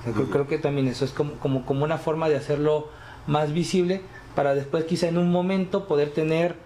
O 0.00 0.02
sea, 0.04 0.12
uh 0.12 0.16
-huh. 0.16 0.30
Creo 0.30 0.48
que 0.48 0.58
también 0.58 0.88
eso 0.88 1.04
es 1.04 1.12
como, 1.12 1.34
como, 1.34 1.64
como 1.64 1.84
una 1.84 1.98
forma 1.98 2.28
de 2.28 2.36
hacerlo 2.36 2.88
más 3.26 3.52
visible 3.52 4.02
para 4.34 4.54
después 4.54 4.84
quizá 4.84 5.08
en 5.08 5.18
un 5.18 5.30
momento 5.30 5.86
poder 5.86 6.10
tener 6.10 6.56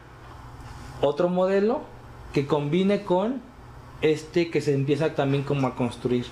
otro 1.02 1.28
modelo 1.28 1.82
que 2.32 2.46
combine 2.46 3.02
con 3.02 3.42
este 4.00 4.50
que 4.50 4.60
se 4.60 4.74
empieza 4.74 5.14
también 5.14 5.42
como 5.42 5.66
a 5.66 5.74
construir. 5.74 6.26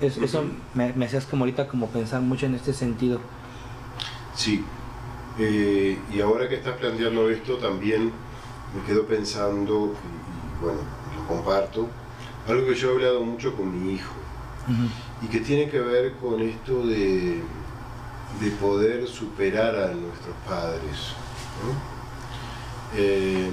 Es, 0.00 0.16
uh 0.16 0.20
-huh. 0.20 0.24
Eso 0.24 0.44
me, 0.74 0.92
me 0.94 1.06
hacías 1.06 1.26
como 1.26 1.44
ahorita 1.44 1.68
como 1.68 1.88
pensar 1.88 2.22
mucho 2.22 2.46
en 2.46 2.54
este 2.54 2.72
sentido. 2.72 3.20
Sí, 4.34 4.64
eh, 5.38 5.98
y 6.12 6.20
ahora 6.20 6.48
que 6.48 6.56
estás 6.56 6.76
planteando 6.76 7.28
esto, 7.28 7.56
también 7.58 8.12
me 8.74 8.82
quedo 8.86 9.06
pensando, 9.06 9.94
y, 9.94 10.64
bueno, 10.64 10.80
lo 11.16 11.26
comparto, 11.26 11.88
algo 12.48 12.66
que 12.66 12.74
yo 12.74 12.90
he 12.90 12.94
hablado 12.94 13.22
mucho 13.24 13.54
con 13.54 13.70
mi 13.70 13.94
hijo, 13.94 14.14
uh 14.68 14.72
-huh. 14.72 14.88
y 15.22 15.26
que 15.28 15.40
tiene 15.40 15.68
que 15.70 15.80
ver 15.80 16.14
con 16.14 16.40
esto 16.40 16.86
de, 16.86 17.42
de 18.40 18.50
poder 18.60 19.06
superar 19.06 19.74
a 19.76 19.88
nuestros 19.94 20.34
padres. 20.48 21.14
¿no? 21.62 21.96
Eh, 22.96 23.50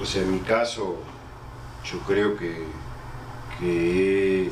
o 0.00 0.04
sea, 0.04 0.22
en 0.22 0.32
mi 0.32 0.40
caso, 0.40 0.96
yo 1.84 1.98
creo 2.00 2.36
que, 2.36 2.64
que 3.58 4.46
he 4.46 4.50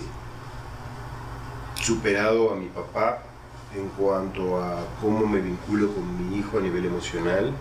superado 1.83 2.52
a 2.52 2.56
mi 2.56 2.66
papá 2.66 3.23
en 3.76 3.88
cuanto 3.90 4.62
a 4.62 4.78
cómo 5.00 5.26
me 5.26 5.40
vinculo 5.40 5.92
con 5.92 6.30
mi 6.30 6.38
hijo 6.38 6.58
a 6.58 6.60
nivel 6.60 6.86
emocional, 6.86 7.52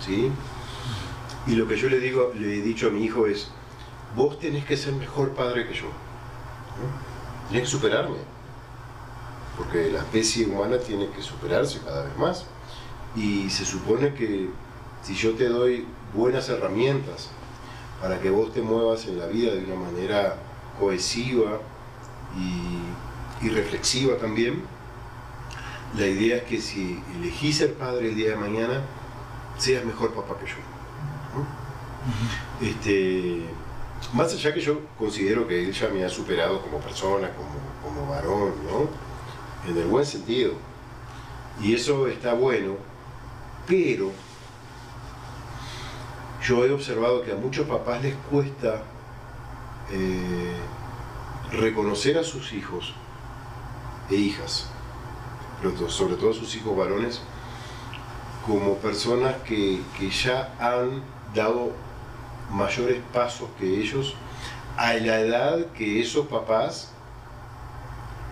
¿sí? 0.00 0.30
Y 1.46 1.52
lo 1.52 1.66
que 1.66 1.76
yo 1.76 1.88
le 1.88 1.98
digo, 1.98 2.32
le 2.38 2.58
he 2.58 2.62
dicho 2.62 2.88
a 2.88 2.90
mi 2.90 3.04
hijo 3.04 3.26
es, 3.26 3.50
vos 4.14 4.38
tenés 4.38 4.64
que 4.64 4.76
ser 4.76 4.94
mejor 4.94 5.30
padre 5.30 5.66
que 5.66 5.74
yo, 5.74 5.86
¿no? 5.86 7.48
tenés 7.48 7.62
que 7.62 7.70
superarme, 7.70 8.18
porque 9.56 9.90
la 9.90 10.00
especie 10.00 10.46
humana 10.46 10.78
tiene 10.78 11.08
que 11.08 11.22
superarse 11.22 11.80
cada 11.84 12.04
vez 12.04 12.16
más. 12.16 12.44
Y 13.16 13.48
se 13.50 13.64
supone 13.64 14.14
que 14.14 14.48
si 15.02 15.14
yo 15.14 15.34
te 15.34 15.48
doy 15.48 15.86
buenas 16.14 16.48
herramientas 16.48 17.30
para 18.00 18.20
que 18.20 18.30
vos 18.30 18.52
te 18.52 18.62
muevas 18.62 19.06
en 19.06 19.18
la 19.18 19.26
vida 19.26 19.54
de 19.54 19.64
una 19.64 19.74
manera 19.74 20.36
cohesiva 20.78 21.58
y, 22.36 23.46
y 23.46 23.48
reflexiva 23.48 24.16
también, 24.18 24.62
la 25.96 26.06
idea 26.06 26.36
es 26.38 26.42
que 26.44 26.60
si 26.60 27.02
elegís 27.14 27.58
ser 27.58 27.74
padre 27.74 28.08
el 28.08 28.14
día 28.16 28.30
de 28.30 28.36
mañana, 28.36 28.82
seas 29.56 29.84
mejor 29.84 30.12
papá 30.14 30.38
que 30.38 30.46
yo. 30.46 30.56
¿no? 31.34 31.40
Uh 31.40 31.44
-huh. 31.44 32.68
este, 32.68 33.42
más 34.12 34.32
allá 34.32 34.54
que 34.54 34.60
yo 34.60 34.80
considero 34.98 35.46
que 35.46 35.64
él 35.64 35.72
ya 35.72 35.88
me 35.88 36.04
ha 36.04 36.08
superado 36.08 36.62
como 36.62 36.78
persona, 36.78 37.30
como, 37.34 37.50
como 37.82 38.10
varón, 38.10 38.52
¿no? 38.64 38.88
En 39.70 39.76
el 39.76 39.86
buen 39.86 40.06
sentido. 40.06 40.52
Y 41.60 41.74
eso 41.74 42.06
está 42.06 42.34
bueno, 42.34 42.76
pero 43.66 44.12
yo 46.42 46.64
he 46.64 46.70
observado 46.70 47.22
que 47.22 47.32
a 47.32 47.34
muchos 47.34 47.66
papás 47.66 48.02
les 48.02 48.14
cuesta 48.30 48.82
eh, 49.90 50.56
reconocer 51.52 52.16
a 52.18 52.24
sus 52.24 52.52
hijos 52.52 52.94
e 54.10 54.14
hijas, 54.14 54.70
sobre 55.88 56.14
todo 56.14 56.32
sus 56.32 56.54
hijos 56.56 56.76
varones, 56.76 57.20
como 58.46 58.76
personas 58.76 59.36
que, 59.44 59.80
ya 60.10 60.54
han 60.58 61.02
dado 61.34 61.72
mayores 62.50 63.02
pasos 63.12 63.48
que 63.58 63.80
ellos 63.80 64.14
a 64.76 64.94
la 64.94 65.20
edad 65.20 65.66
que 65.76 66.00
esos 66.00 66.26
papás, 66.28 66.92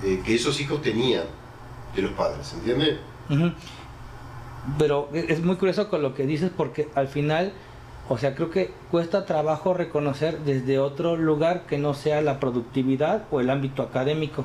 eh, 0.03 0.23
que 0.25 0.35
esos 0.35 0.61
hijos 0.61 0.81
tenían 0.81 1.25
de 1.95 2.03
los 2.03 2.13
padres, 2.13 2.53
¿entiendes? 2.55 2.99
Pero 4.79 5.09
es 5.13 5.43
muy 5.43 5.57
curioso 5.57 5.89
con 5.89 6.03
lo 6.03 6.15
que 6.15 6.27
dices 6.27 6.51
porque 6.57 6.89
al 6.95 7.09
final, 7.09 7.53
o 8.09 8.17
sea, 8.17 8.35
creo 8.35 8.51
que 8.51 8.73
cuesta 8.91 9.27
trabajo 9.27 9.75
reconocer 9.75 10.41
desde 10.41 10.79
otro 10.79 11.17
lugar 11.17 11.67
que 11.67 11.79
no 11.79 11.95
sea 11.95 12.21
la 12.23 12.41
productividad 12.41 13.25
o 13.31 13.41
el 13.41 13.51
ámbito 13.51 13.83
académico. 13.83 14.45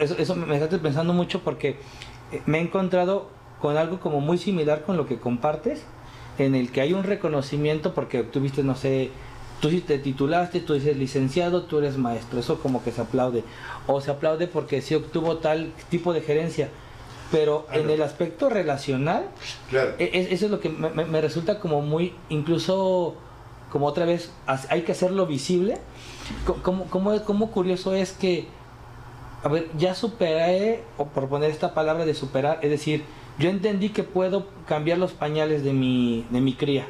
Eso, 0.00 0.16
eso 0.18 0.34
me 0.34 0.56
está 0.56 0.78
pensando 0.78 1.12
mucho 1.12 1.40
porque 1.40 1.76
eh, 2.32 2.42
me 2.46 2.58
he 2.58 2.62
encontrado 2.62 3.28
con 3.60 3.76
algo 3.76 4.00
como 4.00 4.20
muy 4.20 4.38
similar 4.38 4.82
con 4.82 4.96
lo 4.96 5.06
que 5.06 5.18
compartes, 5.18 5.84
en 6.38 6.54
el 6.54 6.70
que 6.70 6.80
hay 6.80 6.92
un 6.92 7.04
reconocimiento 7.04 7.94
porque 7.94 8.22
tuviste, 8.22 8.62
no 8.62 8.74
sé, 8.74 9.10
tú 9.60 9.70
te 9.80 9.98
titulaste, 9.98 10.60
tú 10.60 10.74
eres 10.74 10.96
licenciado, 10.96 11.62
tú 11.62 11.78
eres 11.78 11.96
maestro, 11.96 12.38
eso 12.38 12.60
como 12.60 12.84
que 12.84 12.92
se 12.92 13.00
aplaude. 13.00 13.44
O 13.86 14.00
se 14.00 14.10
aplaude 14.10 14.46
porque 14.46 14.82
sí 14.82 14.94
obtuvo 14.94 15.38
tal 15.38 15.72
tipo 15.88 16.12
de 16.12 16.20
gerencia. 16.20 16.68
Pero 17.32 17.66
en 17.72 17.88
el 17.88 18.02
aspecto 18.02 18.50
relacional, 18.50 19.26
e, 19.72 20.28
eso 20.30 20.44
es 20.44 20.50
lo 20.50 20.60
que 20.60 20.68
me, 20.68 21.20
resulta 21.20 21.58
como 21.58 21.80
muy, 21.80 22.12
incluso 22.28 23.14
como 23.70 23.86
otra 23.86 24.04
vez, 24.04 24.30
hay 24.68 24.82
que 24.82 24.92
hacerlo 24.92 25.26
visible. 25.26 25.78
Como, 26.62 26.84
como, 26.84 27.18
como 27.24 27.50
curioso 27.50 27.94
es 27.94 28.12
que, 28.12 28.46
a 29.44 29.48
ver, 29.48 29.68
ya 29.76 29.94
superé, 29.94 30.82
o 30.96 31.04
por 31.04 31.28
poner 31.28 31.50
esta 31.50 31.74
palabra 31.74 32.06
de 32.06 32.14
superar, 32.14 32.60
es 32.62 32.70
decir, 32.70 33.04
yo 33.38 33.50
entendí 33.50 33.90
que 33.90 34.02
puedo 34.02 34.46
cambiar 34.66 34.96
los 34.96 35.12
pañales 35.12 35.62
de 35.62 35.74
mi, 35.74 36.24
de 36.30 36.40
mi 36.40 36.54
cría. 36.54 36.86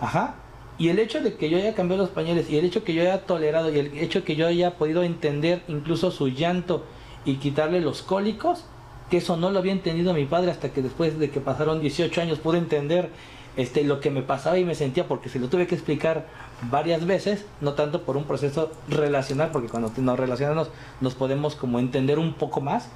Ajá. 0.00 0.36
Y 0.78 0.90
el 0.90 1.00
hecho 1.00 1.20
de 1.20 1.34
que 1.34 1.50
yo 1.50 1.58
haya 1.58 1.74
cambiado 1.74 2.04
los 2.04 2.12
pañales 2.12 2.48
y 2.48 2.58
el 2.58 2.64
hecho 2.64 2.84
que 2.84 2.94
yo 2.94 3.02
haya 3.02 3.22
tolerado 3.22 3.72
y 3.72 3.78
el 3.80 3.98
hecho 3.98 4.22
que 4.24 4.36
yo 4.36 4.46
haya 4.46 4.76
podido 4.76 5.02
entender 5.02 5.62
incluso 5.66 6.12
su 6.12 6.28
llanto 6.28 6.84
y 7.24 7.36
quitarle 7.36 7.80
los 7.80 8.02
cólicos, 8.02 8.64
que 9.10 9.16
eso 9.16 9.36
no 9.36 9.50
lo 9.50 9.58
había 9.58 9.72
entendido 9.72 10.14
mi 10.14 10.26
padre 10.26 10.52
hasta 10.52 10.68
que 10.70 10.82
después 10.82 11.18
de 11.18 11.30
que 11.30 11.40
pasaron 11.40 11.80
18 11.80 12.20
años 12.20 12.38
pude 12.38 12.58
entender 12.58 13.10
este, 13.56 13.82
lo 13.82 13.98
que 14.00 14.10
me 14.10 14.22
pasaba 14.22 14.58
y 14.58 14.64
me 14.64 14.76
sentía 14.76 15.08
porque 15.08 15.28
se 15.28 15.40
lo 15.40 15.48
tuve 15.48 15.66
que 15.66 15.74
explicar 15.74 16.26
varias 16.62 17.06
veces, 17.06 17.44
no 17.60 17.74
tanto 17.74 18.02
por 18.02 18.16
un 18.16 18.24
proceso 18.24 18.70
relacional, 18.88 19.50
porque 19.52 19.68
cuando 19.68 19.92
nos 19.96 20.18
relacionamos 20.18 20.70
nos 21.00 21.14
podemos 21.14 21.54
como 21.54 21.78
entender 21.78 22.18
un 22.18 22.34
poco 22.34 22.60
más, 22.60 22.88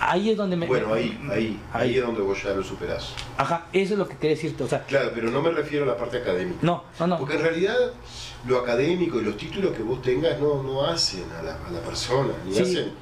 ahí 0.00 0.30
es 0.30 0.36
donde 0.36 0.56
me... 0.56 0.66
Bueno, 0.66 0.94
ahí, 0.94 1.18
ahí, 1.30 1.60
ahí, 1.72 1.96
es 1.96 2.02
donde 2.02 2.22
vos 2.22 2.42
ya 2.42 2.50
lo 2.50 2.62
superás. 2.62 3.12
Ajá, 3.36 3.66
eso 3.72 3.94
es 3.94 3.98
lo 3.98 4.08
que 4.08 4.16
quería 4.16 4.36
decirte, 4.36 4.64
o 4.64 4.68
sea... 4.68 4.84
Claro, 4.84 5.10
pero 5.14 5.30
no 5.30 5.42
me 5.42 5.50
refiero 5.50 5.84
a 5.84 5.88
la 5.88 5.96
parte 5.96 6.18
académica. 6.18 6.58
No, 6.62 6.84
no, 7.00 7.06
no. 7.06 7.18
Porque 7.18 7.34
en 7.34 7.42
realidad 7.42 7.76
lo 8.46 8.58
académico 8.58 9.20
y 9.20 9.24
los 9.24 9.36
títulos 9.36 9.72
que 9.72 9.82
vos 9.82 10.00
tengas 10.00 10.38
no, 10.40 10.62
no 10.62 10.86
hacen 10.86 11.24
a 11.38 11.42
la, 11.42 11.54
a 11.54 11.70
la 11.70 11.80
persona, 11.80 12.32
ni, 12.46 12.56
hacen, 12.56 12.92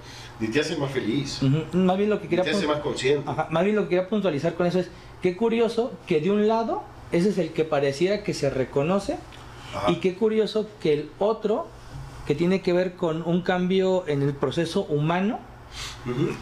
ni 0.40 0.48
te 0.48 0.60
hacen 0.60 0.80
más 0.80 0.90
feliz. 0.90 1.40
Más 1.72 1.98
bien 1.98 2.08
lo 2.08 2.20
que 2.20 2.28
quería... 2.28 2.44
te 2.44 2.50
hace 2.50 2.66
más 2.66 2.80
consciente. 2.80 3.30
Ajá, 3.30 3.48
más 3.50 3.64
bien 3.64 3.76
lo 3.76 3.82
que 3.82 3.90
quería 3.90 4.08
puntualizar 4.08 4.54
con 4.54 4.66
eso 4.66 4.78
es, 4.78 4.90
qué 5.20 5.36
curioso 5.36 5.92
que 6.06 6.20
de 6.20 6.30
un 6.30 6.48
lado, 6.48 6.82
ese 7.12 7.30
es 7.30 7.38
el 7.38 7.52
que 7.52 7.64
pareciera 7.64 8.22
que 8.22 8.34
se 8.34 8.50
reconoce, 8.50 9.18
y 9.88 9.96
qué 9.96 10.14
curioso 10.14 10.68
que 10.80 10.92
el 10.92 11.10
otro, 11.18 11.66
que 12.26 12.34
tiene 12.34 12.62
que 12.62 12.72
ver 12.72 12.94
con 12.94 13.22
un 13.22 13.42
cambio 13.42 14.04
en 14.06 14.22
el 14.22 14.32
proceso 14.34 14.84
humano, 14.84 15.38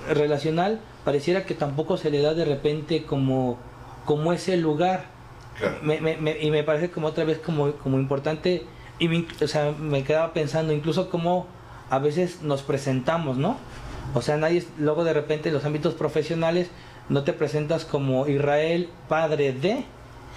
relacional, 0.08 0.80
pareciera 1.04 1.44
que 1.44 1.54
tampoco 1.54 1.96
se 1.96 2.10
le 2.10 2.20
da 2.20 2.34
de 2.34 2.44
repente 2.44 3.04
como, 3.04 3.58
como 4.04 4.32
ese 4.32 4.56
lugar. 4.56 5.06
y 5.82 6.50
me 6.50 6.62
parece 6.64 6.90
como 6.90 7.08
otra 7.08 7.24
vez 7.24 7.38
como, 7.38 7.72
como 7.72 7.98
importante, 7.98 8.64
y 8.98 9.08
me, 9.08 9.26
o 9.42 9.48
sea, 9.48 9.72
me 9.72 10.04
quedaba 10.04 10.32
pensando 10.32 10.72
incluso 10.72 11.10
como 11.10 11.46
a 11.90 11.98
veces 11.98 12.42
nos 12.42 12.62
presentamos, 12.62 13.36
¿no? 13.36 13.56
O 14.14 14.22
sea, 14.22 14.36
nadie, 14.36 14.64
luego 14.78 15.04
de 15.04 15.12
repente 15.12 15.48
en 15.48 15.54
los 15.54 15.64
ámbitos 15.64 15.94
profesionales 15.94 16.70
no 17.08 17.24
te 17.24 17.32
presentas 17.32 17.84
como 17.84 18.26
Israel 18.26 18.88
padre 19.08 19.52
de, 19.52 19.84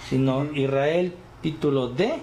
sino 0.08 0.44
Israel 0.54 1.14
título 1.42 1.88
de. 1.88 2.20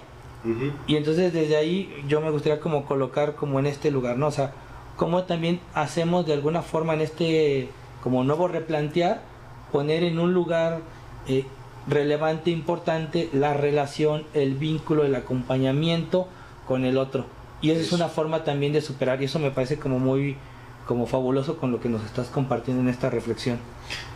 Y 0.85 0.95
entonces 0.95 1.33
desde 1.33 1.55
ahí 1.55 1.91
yo 2.07 2.21
me 2.21 2.29
gustaría 2.29 2.59
como 2.59 2.85
colocar 2.85 3.33
como 3.33 3.57
en 3.59 3.65
este 3.65 3.89
lugar, 3.89 4.17
¿no? 4.17 4.27
O 4.27 4.31
sea, 4.31 4.53
cómo 4.95 5.23
también 5.23 5.59
hacemos 5.73 6.27
de 6.27 6.33
alguna 6.33 6.61
forma 6.61 6.93
en 6.93 7.01
este 7.01 7.69
como 8.03 8.23
nuevo 8.23 8.47
replantear, 8.47 9.23
poner 9.71 10.03
en 10.03 10.19
un 10.19 10.35
lugar 10.35 10.81
eh, 11.27 11.45
relevante, 11.87 12.51
importante, 12.51 13.29
la 13.33 13.55
relación, 13.55 14.25
el 14.35 14.53
vínculo, 14.53 15.03
el 15.03 15.15
acompañamiento 15.15 16.27
con 16.67 16.85
el 16.85 16.99
otro. 16.99 17.25
Y 17.61 17.71
esa 17.71 17.81
es 17.81 17.91
una 17.93 18.09
forma 18.09 18.43
también 18.43 18.73
de 18.73 18.81
superar, 18.81 19.21
y 19.21 19.25
eso 19.25 19.39
me 19.39 19.49
parece 19.49 19.79
como 19.79 19.97
muy 19.97 20.37
como 20.85 21.07
fabuloso 21.07 21.57
con 21.57 21.71
lo 21.71 21.79
que 21.79 21.89
nos 21.89 22.03
estás 22.03 22.27
compartiendo 22.27 22.83
en 22.83 22.89
esta 22.89 23.09
reflexión. 23.09 23.57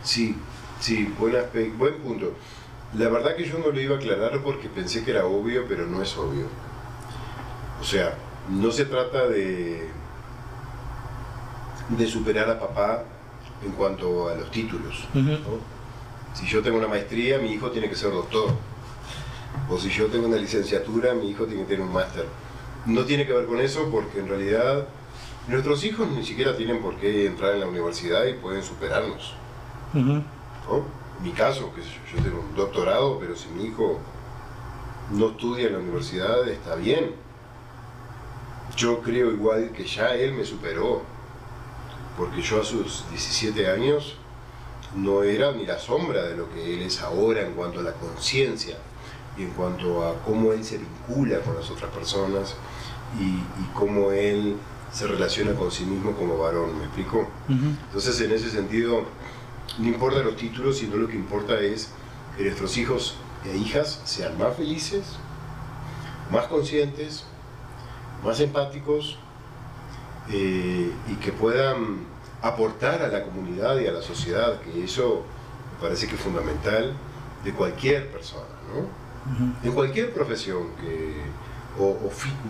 Sí, 0.04 0.36
sí, 0.78 1.12
buen, 1.18 1.34
buen 1.76 1.94
punto. 1.96 2.32
La 2.96 3.08
verdad 3.08 3.36
que 3.36 3.44
yo 3.48 3.58
no 3.58 3.70
lo 3.70 3.80
iba 3.80 3.94
a 3.96 3.98
aclarar 3.98 4.40
porque 4.42 4.68
pensé 4.68 5.04
que 5.04 5.12
era 5.12 5.26
obvio, 5.26 5.64
pero 5.68 5.86
no 5.86 6.02
es 6.02 6.16
obvio. 6.16 6.46
O 7.80 7.84
sea, 7.84 8.14
no 8.48 8.70
se 8.70 8.84
trata 8.84 9.26
de 9.28 9.88
de 11.90 12.06
superar 12.06 12.48
a 12.48 12.58
papá 12.58 13.02
en 13.64 13.72
cuanto 13.72 14.28
a 14.28 14.34
los 14.34 14.50
títulos. 14.50 15.06
Si 16.34 16.46
yo 16.46 16.62
tengo 16.62 16.78
una 16.78 16.86
maestría, 16.86 17.38
mi 17.38 17.52
hijo 17.52 17.70
tiene 17.70 17.88
que 17.88 17.96
ser 17.96 18.12
doctor. 18.12 18.50
O 19.68 19.76
si 19.76 19.90
yo 19.90 20.06
tengo 20.06 20.26
una 20.28 20.36
licenciatura, 20.36 21.14
mi 21.14 21.30
hijo 21.30 21.46
tiene 21.46 21.62
que 21.62 21.70
tener 21.70 21.86
un 21.86 21.92
máster. 21.92 22.26
No 22.86 23.04
tiene 23.04 23.26
que 23.26 23.32
ver 23.32 23.46
con 23.46 23.60
eso 23.60 23.88
porque 23.90 24.20
en 24.20 24.28
realidad 24.28 24.86
nuestros 25.48 25.84
hijos 25.84 26.08
ni 26.10 26.24
siquiera 26.24 26.56
tienen 26.56 26.80
por 26.80 26.96
qué 26.96 27.26
entrar 27.26 27.54
en 27.54 27.60
la 27.60 27.66
universidad 27.66 28.24
y 28.26 28.34
pueden 28.34 28.62
superarnos. 28.62 29.34
Mi 31.22 31.32
caso, 31.32 31.72
que 31.74 31.82
yo, 31.82 32.16
yo 32.16 32.22
tengo 32.22 32.40
un 32.40 32.54
doctorado, 32.54 33.18
pero 33.18 33.36
si 33.36 33.48
mi 33.48 33.64
hijo 33.64 33.98
no 35.12 35.30
estudia 35.30 35.66
en 35.66 35.72
la 35.74 35.78
universidad, 35.78 36.48
está 36.48 36.74
bien. 36.76 37.12
Yo 38.76 39.00
creo 39.00 39.30
igual 39.30 39.70
que 39.72 39.84
ya 39.84 40.14
él 40.14 40.32
me 40.32 40.44
superó 40.44 41.02
porque 42.16 42.42
yo 42.42 42.60
a 42.60 42.64
sus 42.64 43.08
17 43.10 43.70
años 43.70 44.16
no 44.94 45.22
era 45.22 45.52
ni 45.52 45.64
la 45.64 45.78
sombra 45.78 46.24
de 46.24 46.36
lo 46.36 46.50
que 46.52 46.74
él 46.74 46.82
es 46.82 47.00
ahora 47.00 47.42
en 47.42 47.54
cuanto 47.54 47.80
a 47.80 47.82
la 47.82 47.92
conciencia 47.92 48.76
y 49.38 49.42
en 49.42 49.50
cuanto 49.50 50.06
a 50.06 50.14
cómo 50.22 50.52
él 50.52 50.64
se 50.64 50.78
vincula 50.78 51.40
con 51.40 51.54
las 51.56 51.70
otras 51.70 51.90
personas 51.90 52.56
y, 53.18 53.40
cómo 53.74 54.12
él 54.12 54.56
se 54.92 55.06
relaciona 55.06 55.54
con 55.54 55.70
sí 55.70 55.84
mismo 55.84 56.12
como 56.12 56.36
varón, 56.36 56.76
¿me 56.78 56.84
explico? 56.84 57.26
Entonces 57.48 58.20
en 58.20 58.32
ese 58.32 58.50
sentido 58.50 59.04
no 59.80 59.88
importa 59.88 60.20
los 60.20 60.36
títulos, 60.36 60.78
sino 60.78 60.96
lo 60.96 61.08
que 61.08 61.16
importa 61.16 61.58
es 61.58 61.90
que 62.36 62.44
nuestros 62.44 62.76
hijos 62.76 63.16
e 63.44 63.56
hijas 63.56 64.00
sean 64.04 64.36
más 64.38 64.56
felices, 64.56 65.16
más 66.30 66.46
conscientes, 66.46 67.24
más 68.24 68.40
empáticos 68.40 69.18
eh, 70.30 70.92
y 71.08 71.14
que 71.16 71.32
puedan 71.32 72.06
aportar 72.42 73.02
a 73.02 73.08
la 73.08 73.24
comunidad 73.24 73.78
y 73.78 73.86
a 73.86 73.92
la 73.92 74.02
sociedad, 74.02 74.60
que 74.60 74.84
eso 74.84 75.24
me 75.74 75.88
parece 75.88 76.06
que 76.06 76.14
es 76.14 76.20
fundamental 76.20 76.94
de 77.44 77.52
cualquier 77.52 78.10
persona, 78.10 78.44
¿no? 78.72 79.00
En 79.62 79.72
cualquier 79.72 80.12
profesión 80.12 80.74
que, 80.80 81.14
o 81.78 81.98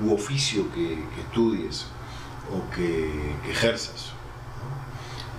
u 0.04 0.14
oficio 0.14 0.72
que, 0.72 1.04
estudies 1.20 1.86
o 2.52 2.74
que, 2.74 3.10
ejerzas. 3.50 4.12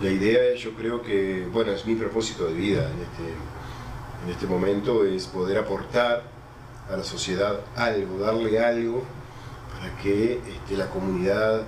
La 0.01 0.09
idea 0.09 0.55
yo 0.55 0.73
creo 0.73 1.01
que, 1.01 1.47
bueno, 1.53 1.71
es 1.71 1.85
mi 1.85 1.95
propósito 1.95 2.47
de 2.47 2.53
vida 2.53 2.89
en 2.89 3.01
este, 3.01 3.33
en 4.25 4.31
este 4.31 4.47
momento, 4.47 5.05
es 5.05 5.27
poder 5.27 5.59
aportar 5.59 6.23
a 6.91 6.97
la 6.97 7.03
sociedad 7.03 7.59
algo, 7.75 8.17
darle 8.17 8.59
algo 8.59 9.03
para 9.71 9.95
que 10.01 10.41
este, 10.47 10.75
la 10.75 10.89
comunidad 10.89 11.61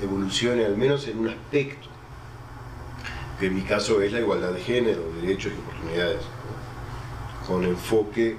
evolucione 0.00 0.64
al 0.64 0.76
menos 0.76 1.08
en 1.08 1.18
un 1.18 1.28
aspecto 1.28 1.88
que 3.40 3.46
en 3.46 3.56
mi 3.56 3.62
caso 3.62 4.00
es 4.00 4.12
la 4.12 4.20
igualdad 4.20 4.52
de 4.52 4.60
género, 4.60 5.02
derechos 5.20 5.52
y 5.52 5.60
oportunidades, 5.60 6.22
con 7.44 7.64
enfoque 7.64 8.36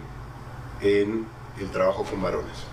en 0.79 1.25
el 1.59 1.69
trabajo 1.71 2.05
con 2.05 2.21
varones. 2.21 2.63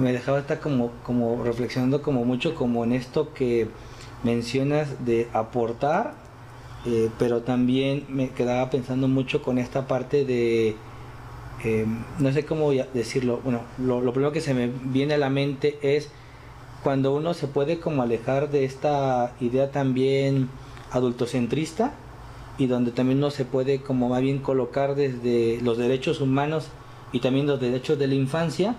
Me 0.00 0.12
dejaba 0.12 0.40
estar 0.40 0.58
como, 0.58 0.90
como 1.04 1.44
reflexionando 1.44 2.02
como 2.02 2.24
mucho 2.24 2.56
como 2.56 2.82
en 2.82 2.92
esto 2.92 3.32
que 3.32 3.68
mencionas 4.24 5.04
de 5.04 5.28
aportar 5.32 6.14
eh, 6.84 7.10
pero 7.16 7.42
también 7.42 8.04
me 8.08 8.30
quedaba 8.30 8.68
pensando 8.68 9.06
mucho 9.06 9.40
con 9.40 9.58
esta 9.58 9.86
parte 9.86 10.24
de, 10.24 10.74
eh, 11.64 11.86
no 12.18 12.32
sé 12.32 12.44
cómo 12.44 12.72
decirlo, 12.72 13.40
bueno, 13.44 13.60
lo, 13.78 14.00
lo, 14.00 14.12
primero 14.12 14.32
que 14.32 14.40
se 14.40 14.52
me 14.52 14.66
viene 14.66 15.14
a 15.14 15.18
la 15.18 15.30
mente 15.30 15.78
es 15.82 16.10
cuando 16.82 17.14
uno 17.14 17.34
se 17.34 17.46
puede 17.46 17.78
como 17.78 18.02
alejar 18.02 18.50
de 18.50 18.64
esta 18.64 19.32
idea 19.40 19.70
también 19.70 20.48
adultocentrista 20.90 21.92
y 22.58 22.66
donde 22.66 22.90
también 22.90 23.18
uno 23.18 23.30
se 23.30 23.44
puede 23.44 23.80
como 23.80 24.08
más 24.08 24.20
bien 24.20 24.40
colocar 24.40 24.96
desde 24.96 25.60
los 25.62 25.78
derechos 25.78 26.20
humanos 26.20 26.66
y 27.12 27.20
también 27.20 27.46
los 27.46 27.60
derechos 27.60 27.96
de 27.96 28.08
la 28.08 28.14
infancia, 28.16 28.74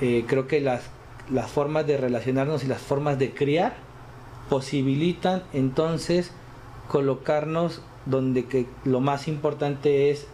eh, 0.00 0.24
creo 0.28 0.46
que 0.46 0.60
las, 0.60 0.84
las 1.28 1.50
formas 1.50 1.88
de 1.88 1.96
relacionarnos 1.96 2.62
y 2.62 2.68
las 2.68 2.80
formas 2.80 3.18
de 3.18 3.32
criar 3.32 3.89
posibilitan 4.50 5.44
entonces 5.54 6.32
colocarnos 6.88 7.80
donde 8.04 8.46
que 8.46 8.66
lo 8.84 9.00
más 9.00 9.28
importante 9.28 10.10
es 10.10 10.26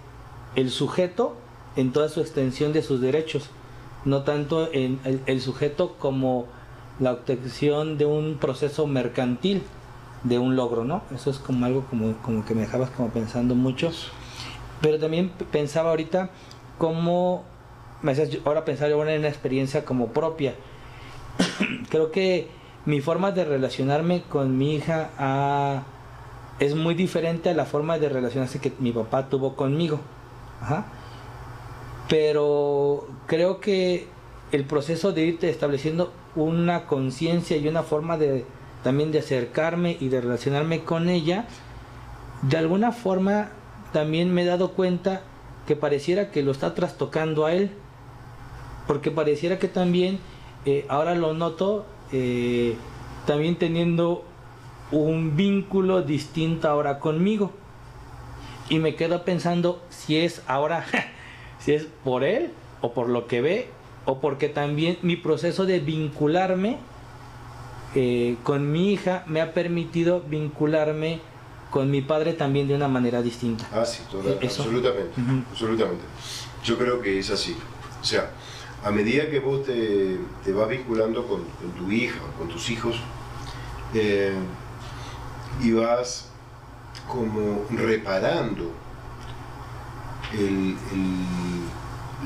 el 0.57 0.71
sujeto 0.71 1.37
en 1.77 1.93
toda 1.93 2.09
su 2.09 2.21
extensión 2.21 2.73
de 2.73 2.83
sus 2.83 3.03
derechos, 3.03 3.51
no 4.07 4.23
tanto 4.23 4.73
en 4.73 4.99
el, 5.27 5.41
sujeto 5.43 5.97
como 5.99 6.47
la 6.99 7.13
obtención 7.13 7.99
de 7.99 8.07
un 8.07 8.39
proceso 8.39 8.87
mercantil 8.87 9.63
de 10.25 10.39
un 10.39 10.57
logro, 10.57 10.85
¿no? 10.85 11.03
Eso 11.15 11.31
es 11.31 11.39
como 11.39 11.67
algo 11.67 11.85
como, 11.91 12.15
como 12.23 12.45
que 12.47 12.55
me 12.55 12.63
dejabas 12.63 12.89
como 12.91 13.11
pensando 13.11 13.55
mucho. 13.55 13.91
Pero 14.81 14.99
también 14.99 15.31
pensaba 15.53 15.91
ahorita 15.91 16.31
cómo 16.79 17.45
me 18.01 18.13
haces 18.13 18.39
ahora 18.47 18.65
pensar 18.65 18.91
en 18.91 18.97
una 18.97 19.29
experiencia 19.29 19.85
como 19.85 20.09
propia. 20.09 20.55
Creo 21.91 22.11
que 22.11 22.49
mi 22.87 23.01
forma 23.01 23.33
de 23.33 23.45
relacionarme 23.45 24.23
con 24.23 24.57
mi 24.57 24.77
hija 24.77 25.83
es 26.59 26.75
muy 26.75 26.95
diferente 26.95 27.51
a 27.51 27.55
la 27.55 27.67
forma 27.67 27.99
de 27.99 28.09
relacionarse 28.09 28.61
que 28.61 28.73
mi 28.79 28.93
papá 28.93 29.29
tuvo 29.29 29.57
conmigo. 29.57 30.01
Pero 32.09 33.09
creo 33.27 33.61
que 33.61 34.07
el 34.53 34.65
proceso 34.65 35.13
de 35.13 35.23
irte 35.27 35.51
estableciendo 35.51 36.13
una 36.37 36.87
conciencia 36.87 37.57
y 37.57 37.67
una 37.67 37.83
forma 37.83 38.17
de 38.17 38.47
también 38.85 39.11
de 39.11 39.19
acercarme 39.19 39.97
y 39.99 40.09
de 40.09 40.21
relacionarme 40.21 40.85
con 40.85 41.09
ella, 41.09 41.47
de 42.43 42.57
alguna 42.57 42.93
forma 42.93 43.51
también 43.93 44.33
me 44.33 44.43
he 44.43 44.45
dado 44.45 44.73
cuenta 44.73 45.23
que 45.67 45.75
pareciera 45.75 46.31
que 46.31 46.43
lo 46.43 46.53
está 46.53 46.75
trastocando 46.75 47.47
a 47.47 47.53
él, 47.53 47.73
porque 48.87 49.11
pareciera 49.11 49.59
que 49.59 49.67
también, 49.67 50.21
eh, 50.67 50.87
ahora 50.89 51.17
lo 51.17 51.35
noto, 51.35 51.85
eh, 52.13 52.77
también 53.27 53.57
teniendo 53.57 54.25
un 54.91 55.37
vínculo 55.37 56.03
distinto 56.03 56.69
ahora 56.69 56.99
conmigo. 56.99 57.53
Y 58.69 58.79
me 58.79 58.95
quedo 58.95 59.25
pensando 59.25 59.83
si 59.91 60.19
es 60.19 60.43
ahora, 60.47 60.85
si 61.59 61.73
es 61.73 61.87
por 62.05 62.25
él 62.25 62.51
o 62.81 62.93
por 62.93 63.09
lo 63.09 63.27
que 63.27 63.41
ve, 63.41 63.69
o 64.05 64.21
porque 64.21 64.49
también 64.49 64.99
mi 65.03 65.17
proceso 65.17 65.67
de 65.67 65.81
vincularme 65.81 66.79
eh, 67.95 68.37
con 68.43 68.71
mi 68.71 68.93
hija 68.93 69.25
me 69.27 69.41
ha 69.41 69.55
permitido 69.55 70.21
vincularme 70.21 71.21
con 71.71 71.91
mi 71.91 72.03
padre 72.03 72.33
también 72.33 72.69
de 72.69 72.75
una 72.75 72.89
manera 72.89 73.23
distinta. 73.23 73.67
Ah, 73.73 73.85
sí, 73.85 74.03
absolutamente, 74.43 75.21
absolutamente. 75.51 76.05
Yo 76.65 76.79
creo 76.79 77.01
que 77.01 77.19
es 77.19 77.31
así. 77.31 77.57
O 78.01 78.05
sea, 78.05 78.31
a 78.85 78.91
medida 78.91 79.29
que 79.31 79.41
vos 79.41 79.65
te, 79.65 80.19
vas 80.53 80.69
vinculando 80.69 81.27
con, 81.27 81.45
tu 81.77 81.91
hija, 81.91 82.21
con 82.39 82.49
tus 82.49 82.71
hijos, 82.71 83.01
eh, 83.95 84.35
y 85.61 85.73
vas 85.73 86.29
como 87.09 87.65
reparando 87.71 88.73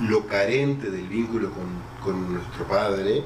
lo 0.02 0.26
carente 0.26 0.90
del 0.90 1.06
vínculo 1.06 1.50
con, 2.02 2.32
nuestro 2.32 2.64
padre, 2.64 3.22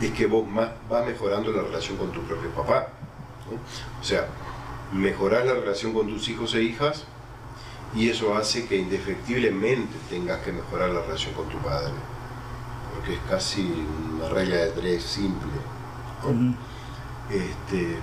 es 0.00 0.10
que 0.12 0.26
vos 0.26 0.46
más, 0.48 0.70
vas 0.88 1.06
mejorando 1.06 1.52
la 1.52 1.62
relación 1.62 1.96
con 1.96 2.12
tu 2.12 2.22
propio 2.22 2.50
papá. 2.50 2.88
O 4.00 4.04
sea, 4.04 4.28
mejorar 4.92 5.46
la 5.46 5.54
relación 5.54 5.92
con 5.92 6.08
tus 6.08 6.28
hijos 6.28 6.54
e 6.54 6.62
hijas 6.62 7.04
y 7.94 8.08
eso 8.08 8.34
hace 8.34 8.66
que 8.66 8.76
indefectiblemente 8.76 9.94
tengas 10.08 10.40
que 10.42 10.52
mejorar 10.52 10.90
la 10.90 11.02
relación 11.02 11.34
con 11.34 11.48
tu 11.48 11.58
padre, 11.58 11.92
porque 12.94 13.14
es 13.14 13.20
casi 13.28 13.86
una 14.14 14.28
regla 14.28 14.56
de 14.56 14.70
tres 14.70 15.02
simple. 15.02 15.50
este, 17.30 17.96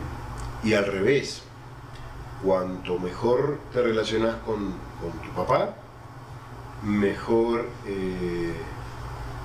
y 0.63 0.73
al 0.73 0.85
revés, 0.85 1.41
cuanto 2.43 2.99
mejor 2.99 3.59
te 3.73 3.81
relacionas 3.81 4.35
con, 4.45 4.73
tu 5.23 5.29
papá, 5.35 5.73
mejor 6.83 7.65
eh, 7.87 8.53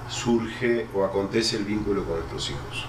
surge 0.09 0.87
o 0.95 1.05
acontece 1.05 1.57
el 1.57 1.65
vínculo 1.65 2.05
con 2.05 2.17
nuestros 2.17 2.51
hijos. 2.51 2.87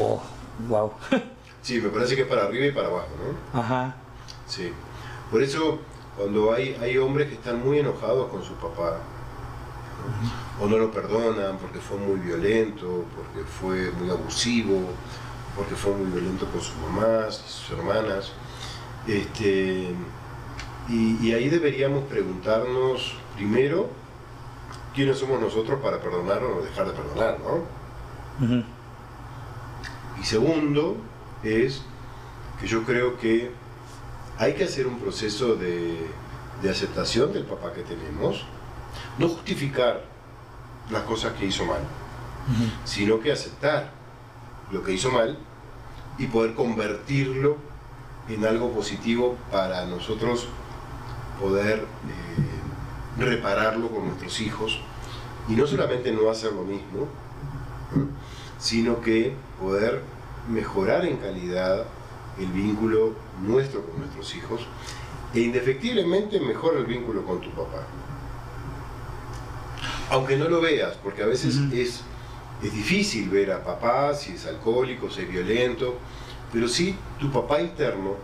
Oh, 0.00 0.22
wow. 0.68 0.92
sí, 1.62 1.80
me 1.80 1.88
parece 1.90 2.16
que 2.16 2.22
es 2.22 2.28
para 2.28 2.44
arriba 2.44 2.66
y 2.66 2.72
para 2.72 2.88
abajo, 2.88 3.08
¿no? 3.52 3.60
Ajá. 3.60 3.96
Sí. 4.46 4.72
Por 5.30 5.42
eso, 5.42 5.78
cuando 6.16 6.52
hay, 6.52 6.76
hay 6.80 6.98
hombres 6.98 7.28
que 7.28 7.34
están 7.34 7.64
muy 7.64 7.78
enojados 7.78 8.30
con 8.30 8.42
su 8.42 8.54
papá, 8.54 8.98
o 10.60 10.66
no 10.66 10.78
lo 10.78 10.90
perdonan 10.90 11.58
porque 11.58 11.78
fue 11.78 11.98
muy 11.98 12.18
violento, 12.18 13.04
porque 13.14 13.46
fue 13.46 13.90
muy 13.92 14.10
abusivo, 14.10 14.80
porque 15.56 15.74
fue 15.74 15.92
muy 15.92 16.10
violento 16.10 16.46
con 16.46 16.60
sus 16.60 16.76
mamás, 16.76 17.36
sus 17.36 17.78
hermanas, 17.78 18.32
este, 19.06 19.94
y, 20.88 21.32
ahí 21.32 21.48
deberíamos 21.48 22.04
preguntarnos 22.04 23.14
primero 23.36 23.88
quiénes 24.94 25.18
somos 25.18 25.40
nosotros 25.40 25.80
para 25.80 26.00
perdonar 26.00 26.42
o 26.42 26.62
dejar 26.62 26.86
de 26.86 26.92
perdonar, 26.92 27.38
¿no? 27.40 28.58
Y 30.20 30.24
segundo 30.24 30.96
es 31.42 31.82
que 32.60 32.66
yo 32.66 32.84
creo 32.84 33.18
que 33.18 33.50
hay 34.38 34.54
que 34.54 34.64
hacer 34.64 34.86
un 34.86 34.98
proceso 34.98 35.56
de, 35.56 36.06
aceptación 36.68 37.32
del 37.32 37.44
papá 37.44 37.72
que 37.72 37.82
tenemos, 37.82 38.44
no 39.18 39.28
justificar 39.28 40.04
las 40.90 41.02
cosas 41.02 41.32
que 41.34 41.46
hizo 41.46 41.64
mal, 41.64 41.80
sino 42.84 43.20
que 43.20 43.32
aceptar 43.32 43.92
lo 44.70 44.82
que 44.82 44.92
hizo 44.92 45.10
mal 45.10 45.38
y 46.18 46.26
poder 46.26 46.54
convertirlo 46.54 47.56
en 48.28 48.44
algo 48.44 48.70
positivo 48.72 49.36
para 49.50 49.86
nosotros 49.86 50.48
poder 51.40 51.78
eh, 51.78 53.18
repararlo 53.18 53.88
con 53.90 54.06
nuestros 54.06 54.40
hijos. 54.40 54.80
Y 55.48 55.52
no 55.52 55.66
solamente 55.66 56.12
no 56.12 56.30
hacer 56.30 56.52
lo 56.52 56.62
mismo, 56.62 57.08
sino 58.58 59.00
que 59.00 59.34
poder 59.60 60.02
mejorar 60.48 61.06
en 61.06 61.16
calidad 61.16 61.84
el 62.38 62.46
vínculo 62.46 63.14
nuestro 63.42 63.84
con 63.84 63.98
nuestros 64.00 64.34
hijos 64.34 64.60
e 65.34 65.40
indefectiblemente 65.40 66.40
mejora 66.40 66.78
el 66.78 66.86
vínculo 66.86 67.24
con 67.24 67.40
tu 67.40 67.50
papá. 67.50 67.86
Aunque 70.10 70.36
no 70.36 70.48
lo 70.48 70.60
veas, 70.60 70.94
porque 71.02 71.22
a 71.22 71.26
veces 71.26 71.56
es, 71.72 72.02
es 72.62 72.72
difícil 72.72 73.28
ver 73.28 73.52
a 73.52 73.62
papá 73.62 74.14
si 74.14 74.32
es 74.32 74.46
alcohólico, 74.46 75.10
si 75.10 75.22
es 75.22 75.30
violento, 75.30 75.98
pero 76.52 76.66
sí 76.66 76.96
tu 77.20 77.30
papá 77.30 77.60
interno, 77.60 78.14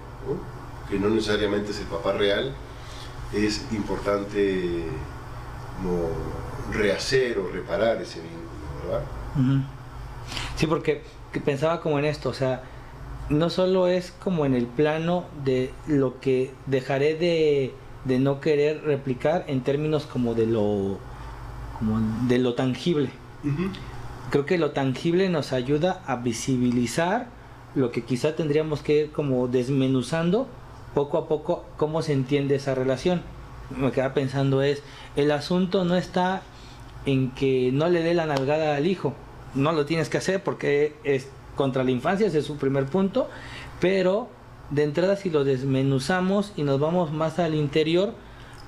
que 0.88 0.98
no 0.98 1.10
necesariamente 1.10 1.72
es 1.72 1.80
el 1.80 1.86
papá 1.86 2.12
real, 2.12 2.54
es 3.32 3.66
importante 3.72 4.84
rehacer 6.72 7.38
o 7.38 7.48
reparar 7.48 8.00
ese 8.00 8.20
vínculo, 8.20 8.48
¿verdad? 8.86 9.04
Sí, 10.56 10.66
porque 10.66 11.02
pensaba 11.44 11.80
como 11.80 11.98
en 11.98 12.06
esto, 12.06 12.30
o 12.30 12.34
sea, 12.34 12.62
no 13.28 13.50
solo 13.50 13.88
es 13.88 14.12
como 14.12 14.46
en 14.46 14.54
el 14.54 14.66
plano 14.66 15.24
de 15.44 15.72
lo 15.86 16.20
que 16.20 16.52
dejaré 16.66 17.14
de, 17.14 17.72
no 18.18 18.40
querer 18.40 18.82
replicar 18.84 19.44
en 19.48 19.62
términos 19.62 20.04
como 20.04 20.34
de 20.34 20.46
lo 20.46 20.98
como 21.78 22.00
de 22.28 22.38
lo 22.38 22.54
tangible. 22.54 23.10
Creo 24.30 24.46
que 24.46 24.58
lo 24.58 24.70
tangible 24.70 25.28
nos 25.28 25.52
ayuda 25.52 26.02
a 26.06 26.16
visibilizar 26.16 27.28
lo 27.74 27.90
que 27.90 28.04
quizá 28.04 28.36
tendríamos 28.36 28.82
que 28.82 29.04
ir 29.04 29.12
como 29.12 29.48
desmenuzando 29.48 30.46
poco 30.94 31.18
a 31.18 31.28
poco 31.28 31.64
cómo 31.76 32.02
se 32.02 32.12
entiende 32.12 32.54
esa 32.54 32.74
relación. 32.74 33.22
Me 33.76 33.90
queda 33.90 34.14
pensando 34.14 34.62
es, 34.62 34.82
el 35.16 35.30
asunto 35.30 35.84
no 35.84 35.96
está 35.96 36.42
en 37.06 37.32
que 37.32 37.70
no 37.72 37.88
le 37.88 38.02
dé 38.02 38.14
la 38.14 38.26
nalgada 38.26 38.76
al 38.76 38.86
hijo, 38.86 39.14
no 39.54 39.72
lo 39.72 39.86
tienes 39.86 40.08
que 40.08 40.18
hacer 40.18 40.42
porque 40.42 40.94
es 41.04 41.28
contra 41.56 41.84
la 41.84 41.90
infancia, 41.90 42.26
ese 42.26 42.38
es 42.38 42.46
su 42.46 42.56
primer 42.56 42.86
punto, 42.86 43.28
pero 43.80 44.28
de 44.70 44.82
entrada 44.82 45.16
si 45.16 45.30
lo 45.30 45.44
desmenuzamos 45.44 46.52
y 46.56 46.62
nos 46.62 46.80
vamos 46.80 47.12
más 47.12 47.38
al 47.38 47.54
interior, 47.54 48.14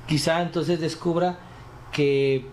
quizá 0.07 0.43
entonces 0.43 0.81
descubra 0.81 1.39
que, 1.93 2.47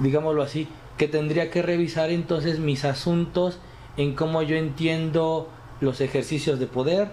digámoslo 0.00 0.42
así, 0.42 0.68
que 0.96 1.08
tendría 1.08 1.50
que 1.50 1.62
revisar 1.62 2.10
entonces 2.10 2.58
mis 2.58 2.84
asuntos 2.84 3.58
en 3.96 4.14
cómo 4.14 4.42
yo 4.42 4.56
entiendo 4.56 5.48
los 5.80 6.00
ejercicios 6.00 6.58
de 6.58 6.66
poder, 6.66 7.12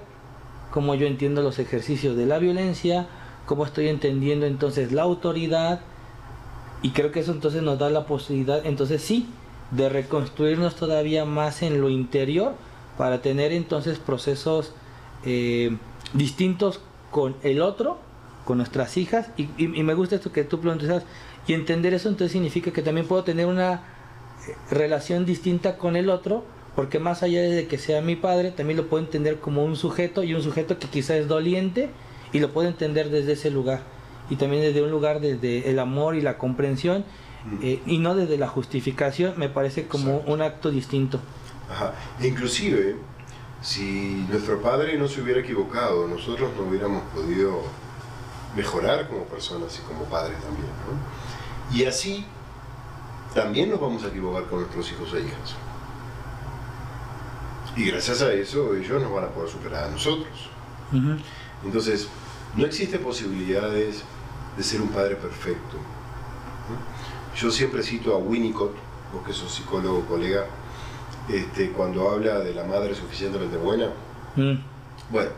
cómo 0.71 0.95
yo 0.95 1.05
entiendo 1.05 1.41
los 1.41 1.59
ejercicios 1.59 2.15
de 2.17 2.25
la 2.25 2.39
violencia, 2.39 3.07
cómo 3.45 3.65
estoy 3.65 3.89
entendiendo 3.89 4.45
entonces 4.45 4.91
la 4.91 5.03
autoridad, 5.03 5.81
y 6.81 6.89
creo 6.91 7.11
que 7.11 7.21
eso 7.21 7.31
entonces 7.31 7.61
nos 7.61 7.79
da 7.79 7.89
la 7.89 8.05
posibilidad, 8.05 8.65
entonces 8.65 9.01
sí, 9.01 9.29
de 9.75 9.89
reconstruirnos 9.89 10.75
todavía 10.75 11.25
más 11.25 11.61
en 11.61 11.81
lo 11.81 11.89
interior 11.89 12.53
para 12.97 13.21
tener 13.21 13.51
entonces 13.51 13.97
procesos 13.97 14.73
eh, 15.25 15.75
distintos 16.13 16.79
con 17.11 17.35
el 17.43 17.61
otro, 17.61 17.97
con 18.45 18.57
nuestras 18.57 18.97
hijas, 18.97 19.29
y, 19.37 19.47
me 19.67 19.93
gusta 19.93 20.15
esto 20.15 20.31
que 20.31 20.43
tú 20.43 20.59
planteas, 20.59 21.03
y 21.47 21.53
entender 21.53 21.93
eso 21.93 22.09
entonces 22.09 22.33
significa 22.33 22.71
que 22.71 22.81
también 22.81 23.07
puedo 23.07 23.23
tener 23.23 23.45
una 23.45 23.73
eh, 24.47 24.55
relación 24.69 25.25
distinta 25.25 25.77
con 25.77 25.95
el 25.95 26.09
otro, 26.09 26.43
porque 26.75 26.99
más 26.99 27.23
allá 27.23 27.41
de 27.41 27.67
que 27.67 27.77
sea 27.77 28.01
mi 28.01 28.15
padre, 28.15 28.51
también 28.51 28.77
lo 28.77 28.87
puedo 28.87 29.03
entender 29.03 29.39
como 29.39 29.63
un 29.63 29.75
sujeto 29.75 30.23
y 30.23 30.33
un 30.33 30.41
sujeto 30.41 30.79
que 30.79 30.87
quizá 30.87 31.15
es 31.15 31.27
doliente 31.27 31.89
y 32.31 32.39
lo 32.39 32.51
puedo 32.51 32.67
entender 32.67 33.09
desde 33.09 33.33
ese 33.33 33.51
lugar. 33.51 33.81
Y 34.29 34.37
también 34.37 34.63
desde 34.63 34.81
un 34.81 34.89
lugar 34.89 35.19
desde 35.19 35.69
el 35.69 35.77
amor 35.77 36.15
y 36.15 36.21
la 36.21 36.37
comprensión 36.39 37.05
eh, 37.61 37.81
y 37.85 37.97
no 37.97 38.15
desde 38.15 38.37
la 38.37 38.47
justificación, 38.47 39.33
me 39.37 39.49
parece 39.49 39.87
como 39.87 40.19
un 40.19 40.41
acto 40.41 40.71
distinto. 40.71 41.19
Ajá. 41.69 41.93
Inclusive, 42.21 42.95
si 43.61 44.25
nuestro 44.29 44.61
padre 44.61 44.97
no 44.97 45.07
se 45.07 45.21
hubiera 45.21 45.39
equivocado, 45.39 46.07
nosotros 46.07 46.51
no 46.57 46.63
hubiéramos 46.63 47.03
podido 47.13 47.61
mejorar 48.55 49.07
como 49.07 49.23
personas 49.25 49.79
y 49.79 49.81
como 49.87 50.05
padres 50.05 50.39
también. 50.41 50.67
¿no? 50.67 51.75
Y 51.75 51.85
así 51.85 52.25
también 53.33 53.69
nos 53.69 53.79
vamos 53.79 54.03
a 54.03 54.07
equivocar 54.07 54.43
con 54.45 54.59
nuestros 54.59 54.91
hijos 54.91 55.13
e 55.13 55.21
hijas. 55.21 55.55
Y 57.75 57.85
gracias 57.85 58.21
a 58.21 58.31
eso 58.31 58.75
ellos 58.75 59.01
nos 59.01 59.11
van 59.11 59.25
a 59.25 59.27
poder 59.29 59.49
superar 59.49 59.85
a 59.85 59.89
nosotros. 59.89 60.49
Entonces, 61.65 62.07
no 62.55 62.65
existe 62.65 62.99
posibilidades 62.99 64.03
de 64.55 64.63
ser 64.63 64.81
un 64.81 64.89
padre 64.89 65.15
perfecto. 65.15 65.77
Yo 67.35 67.49
siempre 67.51 67.81
cito 67.81 68.13
a 68.13 68.17
Winnicott, 68.17 68.75
vos 69.13 69.25
que 69.25 69.33
sos 69.33 69.53
psicólogo, 69.53 70.01
colega, 70.05 70.45
este, 71.29 71.71
cuando 71.71 72.09
habla 72.09 72.39
de 72.39 72.53
la 72.53 72.63
madre 72.63 72.93
suficientemente 72.93 73.57
buena. 73.57 73.89
Mm. 74.35 74.55
Bueno, 75.09 75.31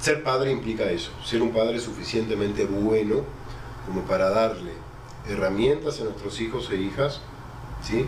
ser 0.00 0.22
padre 0.22 0.52
implica 0.52 0.84
eso, 0.84 1.10
ser 1.24 1.42
un 1.42 1.52
padre 1.52 1.80
suficientemente 1.80 2.64
bueno 2.66 3.22
como 3.86 4.02
para 4.02 4.30
darle 4.30 4.72
herramientas 5.28 6.00
a 6.00 6.04
nuestros 6.04 6.40
hijos 6.40 6.70
e 6.70 6.76
hijas, 6.76 7.20
¿sí? 7.82 8.06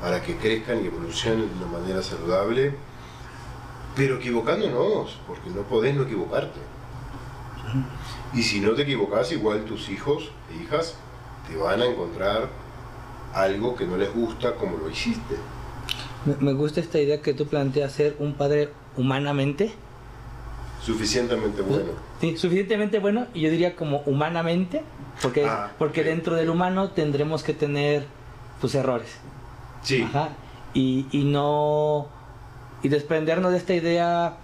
para 0.00 0.22
que 0.22 0.36
crezcan 0.36 0.82
y 0.82 0.86
evolucionen 0.86 1.48
de 1.48 1.64
una 1.64 1.78
manera 1.78 2.02
saludable, 2.02 2.74
pero 3.94 4.16
equivocándonos, 4.16 5.18
porque 5.26 5.50
no 5.50 5.62
podés 5.62 5.94
no 5.94 6.02
equivocarte. 6.02 6.60
Y 8.34 8.42
si 8.42 8.60
no 8.60 8.74
te 8.74 8.82
equivocas, 8.82 9.32
igual 9.32 9.64
tus 9.64 9.88
hijos 9.88 10.30
e 10.52 10.62
hijas 10.62 10.96
te 11.48 11.56
van 11.56 11.80
a 11.80 11.86
encontrar 11.86 12.48
algo 13.32 13.76
que 13.76 13.86
no 13.86 13.96
les 13.96 14.12
gusta 14.12 14.54
como 14.54 14.76
lo 14.78 14.90
hiciste. 14.90 15.36
Me 16.40 16.52
gusta 16.54 16.80
esta 16.80 16.98
idea 16.98 17.20
que 17.20 17.34
tú 17.34 17.46
planteas 17.46 17.92
ser 17.92 18.16
un 18.18 18.34
padre 18.34 18.70
humanamente. 18.96 19.72
Suficientemente 20.82 21.62
bueno. 21.62 21.92
Sí, 22.20 22.36
suficientemente 22.36 22.98
bueno 22.98 23.26
y 23.34 23.42
yo 23.42 23.50
diría 23.50 23.76
como 23.76 24.02
humanamente, 24.06 24.82
porque, 25.22 25.46
ah, 25.46 25.72
porque 25.78 26.02
dentro 26.02 26.34
del 26.34 26.50
humano 26.50 26.90
tendremos 26.90 27.42
que 27.42 27.52
tener 27.52 28.06
tus 28.60 28.74
errores. 28.74 29.18
Sí. 29.82 30.02
Ajá. 30.02 30.30
Y, 30.74 31.06
y 31.12 31.24
no. 31.24 32.08
Y 32.82 32.88
desprendernos 32.88 33.52
de 33.52 33.58
esta 33.58 33.74
idea 33.74 34.36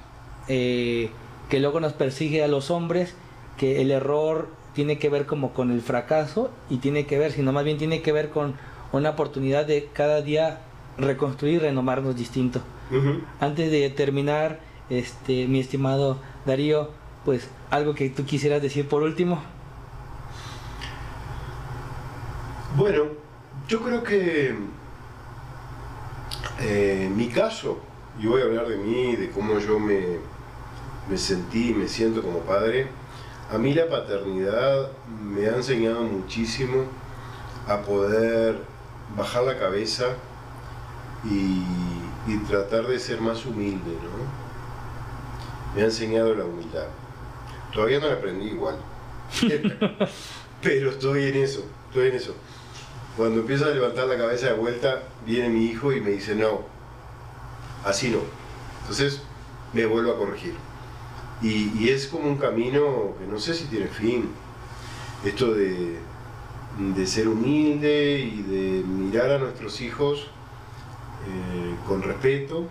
eh, 0.48 1.10
que 1.48 1.60
luego 1.60 1.80
nos 1.80 1.92
persigue 1.92 2.42
a 2.42 2.48
los 2.48 2.70
hombres, 2.70 3.14
que 3.56 3.82
el 3.82 3.90
error 3.90 4.48
tiene 4.74 4.98
que 4.98 5.08
ver 5.08 5.26
como 5.26 5.52
con 5.52 5.70
el 5.70 5.80
fracaso 5.82 6.50
y 6.70 6.78
tiene 6.78 7.06
que 7.06 7.18
ver, 7.18 7.32
sino 7.32 7.52
más 7.52 7.64
bien 7.64 7.78
tiene 7.78 8.02
que 8.02 8.12
ver 8.12 8.30
con 8.30 8.54
una 8.92 9.10
oportunidad 9.10 9.66
de 9.66 9.88
cada 9.92 10.22
día 10.22 10.60
reconstruir 10.98 11.54
y 11.54 11.58
renovarnos 11.58 12.16
distinto. 12.16 12.60
Antes 13.40 13.70
de 13.70 13.88
terminar, 13.88 14.60
este, 14.90 15.46
mi 15.46 15.60
estimado 15.60 16.18
Darío, 16.44 16.90
pues 17.24 17.48
algo 17.70 17.94
que 17.94 18.10
tú 18.10 18.24
quisieras 18.26 18.60
decir 18.60 18.86
por 18.86 19.02
último. 19.02 19.42
Bueno, 22.76 23.04
yo 23.68 23.82
creo 23.82 24.02
que 24.02 24.54
eh, 26.60 27.10
mi 27.14 27.28
caso, 27.28 27.78
y 28.20 28.26
voy 28.26 28.42
a 28.42 28.44
hablar 28.44 28.68
de 28.68 28.76
mí, 28.76 29.16
de 29.16 29.30
cómo 29.30 29.58
yo 29.58 29.78
me, 29.78 30.18
me 31.08 31.16
sentí, 31.16 31.72
me 31.74 31.88
siento 31.88 32.22
como 32.22 32.40
padre, 32.40 32.88
a 33.52 33.58
mí 33.58 33.74
la 33.74 33.86
paternidad 33.86 34.88
me 35.22 35.46
ha 35.46 35.56
enseñado 35.56 36.02
muchísimo 36.04 36.84
a 37.68 37.82
poder 37.82 38.56
bajar 39.14 39.44
la 39.44 39.58
cabeza 39.58 40.06
y, 41.24 41.62
tratar 42.48 42.86
de 42.86 42.98
ser 42.98 43.20
más 43.20 43.44
humilde, 43.44 43.92
¿no? 44.02 45.74
Me 45.74 45.82
ha 45.82 45.84
enseñado 45.84 46.34
la 46.34 46.44
humildad. 46.44 46.86
Todavía 47.72 48.00
no 48.00 48.08
la 48.08 48.14
aprendí 48.14 48.46
igual, 48.46 48.76
pero 50.62 50.90
estoy 50.90 51.24
en 51.24 51.36
eso, 51.36 51.64
estoy 51.88 52.08
en 52.08 52.16
eso. 52.16 52.34
Cuando 53.16 53.40
empiezo 53.40 53.66
a 53.66 53.68
levantar 53.68 54.06
la 54.06 54.16
cabeza 54.16 54.46
de 54.46 54.54
vuelta, 54.54 55.02
viene 55.26 55.50
mi 55.50 55.66
hijo 55.66 55.92
y 55.92 56.00
me 56.00 56.10
dice, 56.10 56.34
no, 56.34 56.62
así 57.84 58.10
no. 58.10 58.20
Entonces 58.80 59.22
me 59.72 59.84
vuelvo 59.86 60.12
a 60.12 60.18
corregir. 60.18 60.54
Y, 61.42 61.88
es 61.88 62.06
como 62.06 62.28
un 62.28 62.36
camino 62.36 63.14
que 63.18 63.26
no 63.26 63.38
sé 63.38 63.54
si 63.54 63.64
tiene 63.64 63.88
fin. 63.88 64.28
Esto 65.24 65.54
de, 65.54 65.98
ser 67.06 67.28
humilde 67.28 68.20
y 68.20 68.42
de 68.42 68.84
mirar 68.84 69.30
a 69.30 69.38
nuestros 69.38 69.80
hijos 69.80 70.28
eh, 71.26 71.74
con 71.86 72.02
respeto, 72.02 72.66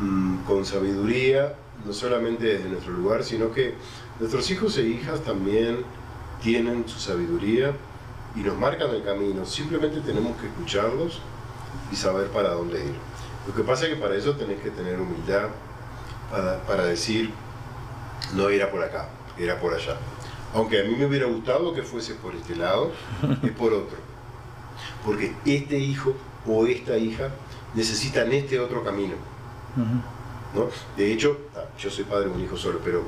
mm, 0.00 0.38
con 0.44 0.64
sabiduría, 0.64 1.54
no 1.86 1.92
solamente 1.92 2.44
desde 2.44 2.68
nuestro 2.68 2.92
lugar, 2.92 3.24
sino 3.24 3.52
que 3.52 3.74
nuestros 4.18 4.50
hijos 4.50 4.76
e 4.78 4.82
hijas 4.82 5.22
también 5.22 5.78
tienen 6.42 6.86
su 6.88 6.98
sabiduría 6.98 7.72
y 8.36 8.40
nos 8.40 8.58
marcan 8.58 8.90
el 8.90 9.04
camino. 9.04 9.46
Simplemente 9.46 10.00
tenemos 10.00 10.36
que 10.40 10.48
escucharlos 10.48 11.20
y 11.92 11.96
saber 11.96 12.28
para 12.28 12.50
dónde 12.50 12.84
ir. 12.84 12.94
Lo 13.46 13.54
que 13.54 13.62
pasa 13.62 13.84
es 13.84 13.94
que 13.94 14.00
para 14.00 14.16
eso 14.16 14.34
tenés 14.34 14.60
que 14.60 14.70
tener 14.70 14.98
humildad, 14.98 15.48
para, 16.30 16.84
decir, 16.84 17.30
no 18.34 18.48
era 18.48 18.70
por 18.70 18.82
acá, 18.82 19.08
era 19.38 19.58
por 19.60 19.74
allá. 19.74 19.96
Aunque 20.54 20.80
a 20.80 20.84
mí 20.84 20.94
me 20.96 21.06
hubiera 21.06 21.26
gustado 21.26 21.74
que 21.74 21.82
fuese 21.82 22.14
por 22.14 22.34
este 22.34 22.56
lado, 22.56 22.92
es 23.42 23.50
por 23.52 23.72
otro. 23.72 23.96
Porque 25.04 25.34
este 25.44 25.78
hijo 25.78 26.14
o 26.46 26.66
esta 26.66 26.96
hija 26.96 27.30
necesitan 27.74 28.32
este 28.32 28.58
otro 28.60 28.84
camino. 28.84 29.14
¿no? 30.54 30.68
De 30.96 31.12
hecho, 31.12 31.38
ah, 31.56 31.64
yo 31.78 31.90
soy 31.90 32.04
padre 32.04 32.26
de 32.26 32.30
un 32.30 32.40
hijo 32.40 32.56
solo, 32.56 32.80
pero 32.84 33.02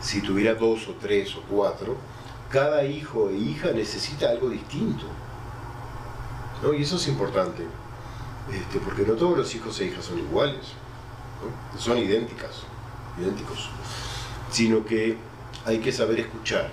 si 0.00 0.20
tuviera 0.20 0.54
dos 0.54 0.88
o 0.88 0.94
tres 0.94 1.34
o 1.36 1.42
cuatro, 1.48 1.96
cada 2.48 2.84
hijo 2.84 3.30
e 3.30 3.36
hija 3.36 3.70
necesita 3.72 4.28
algo 4.28 4.48
distinto. 4.48 5.04
¿no? 6.62 6.74
Y 6.74 6.82
eso 6.82 6.96
es 6.96 7.06
importante, 7.06 7.64
este, 8.52 8.80
porque 8.80 9.02
no 9.02 9.14
todos 9.14 9.38
los 9.38 9.54
hijos 9.54 9.80
e 9.80 9.86
hijas 9.86 10.04
son 10.04 10.18
iguales 10.18 10.74
son 11.78 11.98
idénticas, 11.98 12.62
idénticos, 13.18 13.70
sino 14.50 14.84
que 14.84 15.16
hay 15.64 15.78
que 15.78 15.92
saber 15.92 16.20
escuchar. 16.20 16.70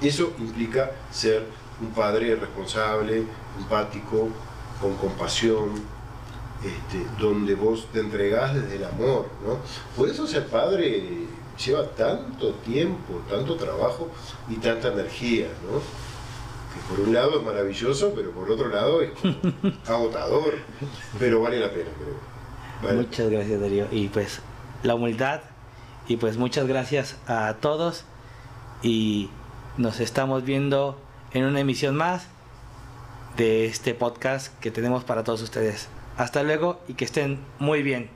Eso 0.00 0.32
implica 0.38 0.90
ser 1.10 1.46
un 1.80 1.90
padre 1.90 2.36
responsable, 2.36 3.24
empático, 3.58 4.28
con 4.80 4.96
compasión, 4.96 5.70
este, 6.62 7.06
donde 7.18 7.54
vos 7.54 7.88
te 7.92 8.00
entregás 8.00 8.54
desde 8.54 8.76
el 8.76 8.84
amor. 8.84 9.26
¿no? 9.44 9.58
Por 9.96 10.08
eso 10.08 10.26
ser 10.26 10.46
padre 10.46 11.26
lleva 11.64 11.86
tanto 11.90 12.52
tiempo, 12.54 13.22
tanto 13.28 13.56
trabajo 13.56 14.10
y 14.48 14.56
tanta 14.56 14.88
energía. 14.88 15.48
¿no? 15.70 15.78
Que 15.78 16.88
por 16.88 17.06
un 17.06 17.14
lado 17.14 17.38
es 17.38 17.44
maravilloso, 17.44 18.12
pero 18.14 18.30
por 18.32 18.50
otro 18.50 18.68
lado 18.68 19.00
es 19.00 19.10
agotador, 19.88 20.54
pero 21.18 21.40
vale 21.40 21.58
la 21.60 21.70
pena, 21.70 21.90
creo. 21.98 22.35
Muchas 22.82 23.30
gracias, 23.30 23.60
Darío. 23.60 23.86
Y 23.90 24.08
pues 24.08 24.40
la 24.82 24.94
humildad. 24.94 25.40
Y 26.08 26.16
pues 26.16 26.36
muchas 26.36 26.66
gracias 26.66 27.16
a 27.26 27.54
todos. 27.60 28.04
Y 28.82 29.30
nos 29.76 30.00
estamos 30.00 30.44
viendo 30.44 30.98
en 31.32 31.44
una 31.44 31.60
emisión 31.60 31.96
más 31.96 32.26
de 33.36 33.66
este 33.66 33.94
podcast 33.94 34.58
que 34.60 34.70
tenemos 34.70 35.04
para 35.04 35.24
todos 35.24 35.42
ustedes. 35.42 35.88
Hasta 36.16 36.42
luego 36.42 36.80
y 36.88 36.94
que 36.94 37.04
estén 37.04 37.38
muy 37.58 37.82
bien. 37.82 38.08